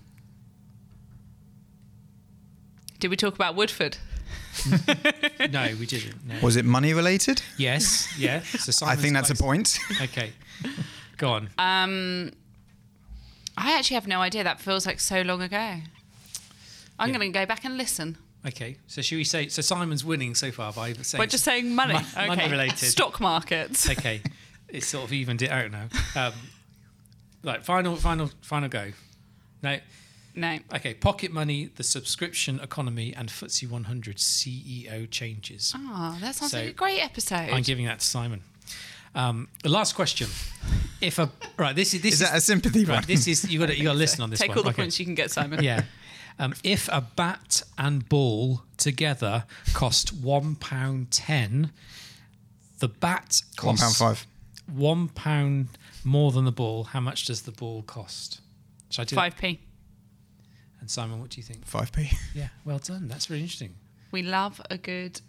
did 3.00 3.10
we 3.10 3.16
talk 3.16 3.36
about 3.36 3.56
Woodford? 3.56 3.98
No, 5.52 5.76
we 5.80 5.86
didn't. 5.86 6.26
No. 6.28 6.36
Was 6.42 6.56
it 6.56 6.66
money 6.66 6.94
related? 6.94 7.42
yes. 7.58 8.08
Yeah. 8.18 8.42
So 8.42 8.70
I 8.86 8.96
Simon's 8.96 9.02
think 9.02 9.14
that's 9.14 9.30
a 9.30 9.36
point. 9.36 9.80
Okay. 10.02 10.32
Go 11.18 11.32
on. 11.34 11.50
Um, 11.58 12.32
I 13.58 13.78
actually 13.78 13.96
have 13.96 14.08
no 14.08 14.20
idea. 14.22 14.44
That 14.44 14.60
feels 14.60 14.86
like 14.86 15.00
so 15.00 15.22
long 15.22 15.42
ago. 15.42 15.58
I'm 17.00 17.10
Yeah. 17.10 17.18
going 17.18 17.32
to 17.34 17.40
go 17.40 17.46
back 17.46 17.66
and 17.66 17.78
listen. 17.78 18.18
Okay. 18.46 18.78
So 18.88 19.02
should 19.02 19.16
we 19.18 19.24
say 19.24 19.48
so 19.48 19.62
Simon's 19.62 20.04
winning 20.04 20.36
so 20.36 20.52
far 20.52 20.74
by 20.74 20.94
saying 20.94 21.20
We're 21.20 21.28
just 21.28 21.44
saying 21.44 21.74
money. 21.74 21.94
Mon- 21.94 22.06
okay. 22.16 22.28
money 22.28 22.50
related. 22.52 22.78
Stock 22.90 23.20
markets. 23.20 23.90
Okay. 23.98 24.22
It's 24.70 24.88
sort 24.88 25.04
of 25.06 25.14
evened 25.14 25.44
it 25.44 25.52
out 25.52 25.70
now. 25.72 25.88
Um, 26.16 26.34
right, 27.44 27.64
final 27.64 27.96
final 27.96 28.32
final 28.42 28.70
go. 28.70 28.92
No. 29.62 29.78
No. 30.36 30.58
Okay, 30.76 30.94
pocket 30.96 31.32
money, 31.32 31.70
the 31.76 31.84
subscription 31.84 32.60
economy, 32.60 33.14
and 33.16 33.30
FTSE 33.30 33.70
100 33.70 34.18
CEO 34.18 35.10
changes. 35.12 35.74
Oh, 35.78 36.18
that 36.22 36.36
sounds 36.36 36.52
So, 36.52 36.60
like 36.60 36.70
a 36.70 36.74
great 36.74 37.00
episode. 37.02 37.50
I'm 37.52 37.62
giving 37.62 37.86
that 37.86 38.00
to 38.00 38.06
Simon. 38.06 38.42
Um, 39.16 39.48
the 39.62 39.70
last 39.70 39.94
question: 39.94 40.28
If 41.02 41.20
a 41.20 41.30
right, 41.58 41.76
this 41.76 41.94
is 41.94 42.02
this 42.02 42.14
Is 42.16 42.20
that 42.22 42.36
a 42.36 42.42
sympathy 42.42 42.84
right, 42.86 42.96
one? 42.96 43.04
This 43.06 43.28
is 43.28 43.48
you 43.52 43.60
got 43.60 43.68
to 43.68 43.78
you 43.78 43.84
got 43.84 43.92
to 43.92 43.98
listen 43.98 44.22
on 44.24 44.32
this 44.32 44.40
Take 44.40 44.50
one. 44.50 44.58
all 44.58 44.64
the 44.64 44.70
Okay. 44.72 44.82
points 44.82 45.00
you 45.00 45.06
can 45.06 45.14
get, 45.16 45.30
Simon. 45.30 45.64
Yeah. 45.64 45.84
Um, 46.40 46.56
if 46.64 46.90
a 46.92 47.02
bat 47.02 47.62
and 47.78 48.10
ball 48.10 48.64
together 48.78 49.44
cost 49.74 50.12
one 50.14 50.56
pound 50.56 51.12
ten, 51.12 51.72
the 52.80 52.88
bat 52.88 53.44
One 53.62 53.78
costs 53.78 54.00
pound 54.00 54.18
five. 54.18 54.28
one 54.76 55.10
pound 55.10 55.68
more 56.04 56.32
than 56.32 56.46
the 56.46 56.52
ball. 56.52 56.86
How 56.86 57.00
much 57.00 57.26
does 57.26 57.44
the 57.44 57.52
ball 57.52 57.84
cost? 57.84 58.42
Shall 58.90 59.04
I 59.04 59.06
do 59.06 59.16
5p. 59.16 59.60
And 60.84 60.92
Simon, 60.92 61.22
what 61.22 61.30
do 61.30 61.38
you 61.40 61.44
think? 61.44 61.66
Five 61.66 61.94
p. 61.94 62.12
Yeah, 62.36 62.50
well 62.66 62.78
done. 62.78 63.08
That's 63.08 63.30
really 63.30 63.44
interesting. 63.44 63.74
We 64.12 64.22
love 64.22 64.60
a 64.70 64.78
good 64.78 65.22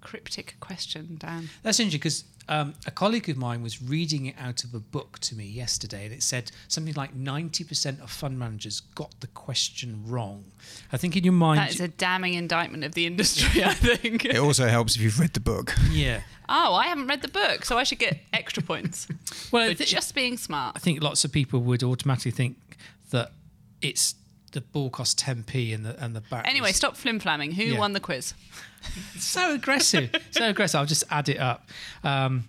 cryptic 0.00 0.56
question, 0.58 1.16
Dan. 1.20 1.50
That's 1.62 1.78
interesting 1.78 2.00
because 2.00 2.24
um, 2.48 2.74
a 2.84 2.90
colleague 2.90 3.28
of 3.28 3.36
mine 3.36 3.62
was 3.62 3.80
reading 3.80 4.26
it 4.26 4.34
out 4.40 4.64
of 4.64 4.74
a 4.74 4.80
book 4.80 5.20
to 5.20 5.36
me 5.36 5.44
yesterday, 5.44 6.04
and 6.06 6.12
it 6.12 6.24
said 6.24 6.50
something 6.66 6.94
like 6.94 7.16
90% 7.16 8.02
of 8.02 8.10
fund 8.10 8.40
managers 8.40 8.80
got 8.80 9.20
the 9.20 9.28
question 9.28 10.02
wrong. 10.04 10.46
I 10.92 10.96
think 10.96 11.14
in 11.16 11.22
your 11.22 11.32
mind, 11.32 11.60
That 11.60 11.70
is 11.74 11.80
a 11.80 11.86
damning 11.86 12.34
indictment 12.34 12.82
of 12.82 12.94
the 12.94 13.06
industry, 13.06 13.62
I 13.64 13.74
think. 13.74 14.24
It 14.24 14.38
also 14.38 14.66
helps 14.66 14.96
if 14.96 15.02
you've 15.02 15.20
read 15.20 15.34
the 15.34 15.38
book. 15.40 15.76
yeah. 15.92 16.22
Oh, 16.48 16.74
I 16.74 16.88
haven't 16.88 17.06
read 17.06 17.22
the 17.22 17.28
book, 17.28 17.64
so 17.64 17.78
I 17.78 17.84
should 17.84 18.00
get 18.00 18.18
extra 18.32 18.64
points 18.64 19.06
Well, 19.52 19.62
I 19.70 19.74
for 19.74 19.84
thi- 19.84 19.84
just 19.84 20.12
being 20.16 20.36
smart. 20.36 20.74
I 20.74 20.80
think 20.80 21.00
lots 21.04 21.24
of 21.24 21.30
people 21.30 21.60
would 21.60 21.84
automatically 21.84 22.32
think 22.32 22.56
that 23.10 23.30
it's 23.80 24.16
the 24.52 24.60
ball 24.60 24.90
costs 24.90 25.20
10p 25.22 25.74
and 25.74 25.84
the 25.84 26.02
and 26.02 26.14
the 26.16 26.20
back. 26.22 26.46
Anyway, 26.48 26.70
is- 26.70 26.76
stop 26.76 26.96
flim 26.96 27.20
flamming. 27.20 27.52
Who 27.54 27.64
Yeah. 27.64 27.78
won 27.78 27.92
the 27.92 28.00
quiz? 28.00 28.34
so 29.18 29.54
aggressive, 29.54 30.10
so 30.30 30.48
aggressive. 30.48 30.78
I'll 30.80 30.86
just 30.86 31.04
add 31.10 31.28
it 31.28 31.38
up. 31.38 31.68
Um, 32.04 32.44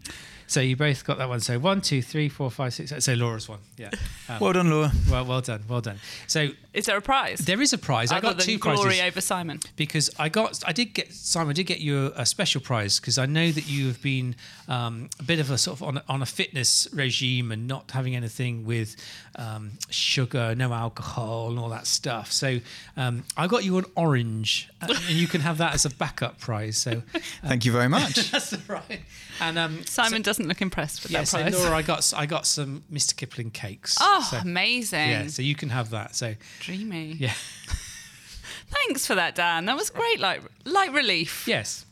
so 0.47 0.61
you 0.61 0.75
both 0.75 1.05
got 1.05 1.17
that 1.19 1.29
one. 1.29 1.39
So 1.41 1.59
one, 1.59 1.81
two, 1.81 2.01
three, 2.01 2.27
four, 2.29 2.49
five, 2.49 2.73
six. 2.73 2.91
So 3.05 3.13
Laura's 3.13 3.47
one. 3.49 3.59
Yeah. 3.77 3.91
Um, 4.29 4.37
Well 4.41 4.53
done, 4.53 4.69
Laura. 4.69 4.91
well, 5.09 5.25
well 5.25 5.41
done, 5.41 5.63
well 5.67 5.81
done. 5.81 5.97
So 6.27 6.49
Is 6.73 6.85
there 6.85 6.97
a 6.97 7.01
prize? 7.01 7.39
there 7.39 7.61
is 7.61 7.73
a 7.73 7.77
prize. 7.77 8.11
I 8.11 8.19
got 8.19 8.37
than 8.37 8.45
two 8.45 8.57
glory 8.59 8.77
prizes. 8.97 9.01
over 9.01 9.21
Simon. 9.21 9.59
because 9.75 10.09
I 10.19 10.29
got 10.29 10.61
I 10.67 10.71
did 10.71 10.93
get 10.93 11.11
Simon 11.13 11.49
I 11.49 11.53
did 11.53 11.65
get 11.65 11.79
you 11.79 12.07
a, 12.15 12.21
a 12.21 12.25
special 12.25 12.61
prize 12.61 12.99
because 12.99 13.17
I 13.17 13.25
know 13.25 13.51
that 13.51 13.67
you 13.67 13.87
have 13.87 14.01
been 14.01 14.35
um, 14.67 15.09
a 15.19 15.23
bit 15.23 15.39
of 15.39 15.49
a 15.49 15.57
sort 15.57 15.77
of 15.81 15.83
on 15.87 15.97
a, 15.97 16.03
on 16.07 16.21
a 16.21 16.25
fitness 16.27 16.87
regime 16.93 17.51
and 17.51 17.67
not 17.67 17.89
having 17.91 18.15
anything 18.15 18.65
with 18.65 18.95
um, 19.35 19.71
sugar, 19.89 20.53
no 20.55 20.71
alcohol, 20.73 21.49
and 21.49 21.57
all 21.59 21.69
that 21.69 21.87
stuff. 21.87 22.31
So 22.31 22.59
um, 22.97 23.23
I 23.35 23.47
got 23.47 23.63
you 23.63 23.77
an 23.77 23.85
orange, 23.95 24.69
uh, 24.81 24.87
and 25.07 25.15
you 25.15 25.27
can 25.27 25.41
have 25.41 25.57
that 25.59 25.73
as 25.73 25.85
a 25.85 25.89
backup 25.89 26.39
prize. 26.39 26.77
So 26.77 27.01
Thank 27.43 27.65
you 27.65 27.71
very 27.71 27.87
much. 27.89 28.15
that's 28.31 28.53
right. 28.69 29.01
And 29.41 29.57
um, 29.57 29.85
Simon 29.85 30.19
so- 30.23 30.29
doesn't 30.29 30.47
look 30.47 30.61
impressed 30.61 31.03
with 31.03 31.11
Yeah, 31.11 31.21
that 31.21 31.27
so 31.27 31.39
prize. 31.41 31.53
Laura, 31.57 31.75
I 31.77 31.81
got 31.81 32.13
I 32.15 32.25
got 32.25 32.45
some 32.45 32.83
Mr. 32.91 33.15
Kipling 33.15 33.51
cakes. 33.51 33.97
oh, 33.99 34.27
so, 34.29 34.37
amazing. 34.37 35.09
yeah, 35.09 35.27
so 35.27 35.41
you 35.41 35.55
can 35.55 35.69
have 35.69 35.89
that. 35.91 36.15
So 36.15 36.35
Dreamy. 36.59 37.13
yeah, 37.13 37.33
Thanks 38.69 39.05
for 39.05 39.15
that, 39.15 39.35
Dan. 39.35 39.65
That 39.65 39.75
was 39.75 39.89
great, 39.89 40.19
light, 40.19 40.41
light 40.65 40.93
relief. 40.93 41.47
yes. 41.47 41.85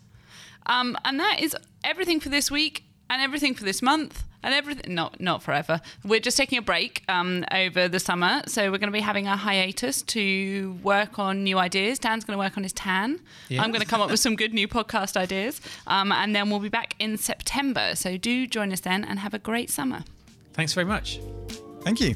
Um, 0.65 0.97
and 1.05 1.19
that 1.19 1.39
is 1.39 1.55
everything 1.83 2.19
for 2.19 2.27
this 2.29 2.51
week 2.51 2.83
and 3.09 3.21
everything 3.21 3.55
for 3.55 3.63
this 3.63 3.81
month 3.81 4.25
and 4.43 4.53
everything. 4.53 4.93
Not 4.93 5.21
not 5.21 5.41
forever. 5.41 5.79
We're 6.03 6.19
just 6.19 6.35
taking 6.35 6.57
a 6.57 6.61
break 6.61 7.03
um, 7.07 7.45
over 7.53 7.87
the 7.87 7.99
summer, 8.01 8.41
so 8.47 8.63
we're 8.69 8.77
going 8.77 8.91
to 8.91 8.97
be 8.97 8.99
having 8.99 9.27
a 9.27 9.37
hiatus 9.37 10.01
to 10.03 10.77
work 10.83 11.19
on 11.19 11.43
new 11.45 11.57
ideas. 11.57 11.99
Dan's 11.99 12.25
going 12.25 12.37
to 12.37 12.43
work 12.43 12.57
on 12.57 12.63
his 12.63 12.73
tan. 12.73 13.21
Yeah. 13.47 13.63
I'm 13.63 13.71
going 13.71 13.81
to 13.81 13.87
come 13.87 14.01
up 14.01 14.11
with 14.11 14.19
some 14.19 14.35
good 14.35 14.53
new 14.53 14.67
podcast 14.67 15.15
ideas, 15.15 15.61
um, 15.87 16.11
and 16.11 16.35
then 16.35 16.49
we'll 16.49 16.59
be 16.59 16.67
back 16.69 16.95
in 16.99 17.17
September. 17.17 17.95
So 17.95 18.17
do 18.17 18.45
join 18.45 18.73
us 18.73 18.81
then 18.81 19.05
and 19.05 19.19
have 19.19 19.33
a 19.33 19.39
great 19.39 19.69
summer. 19.69 20.03
Thanks 20.53 20.73
very 20.73 20.85
much. 20.85 21.21
Thank 21.81 22.01
you. 22.01 22.15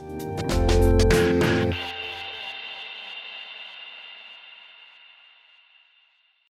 Música 0.00 0.61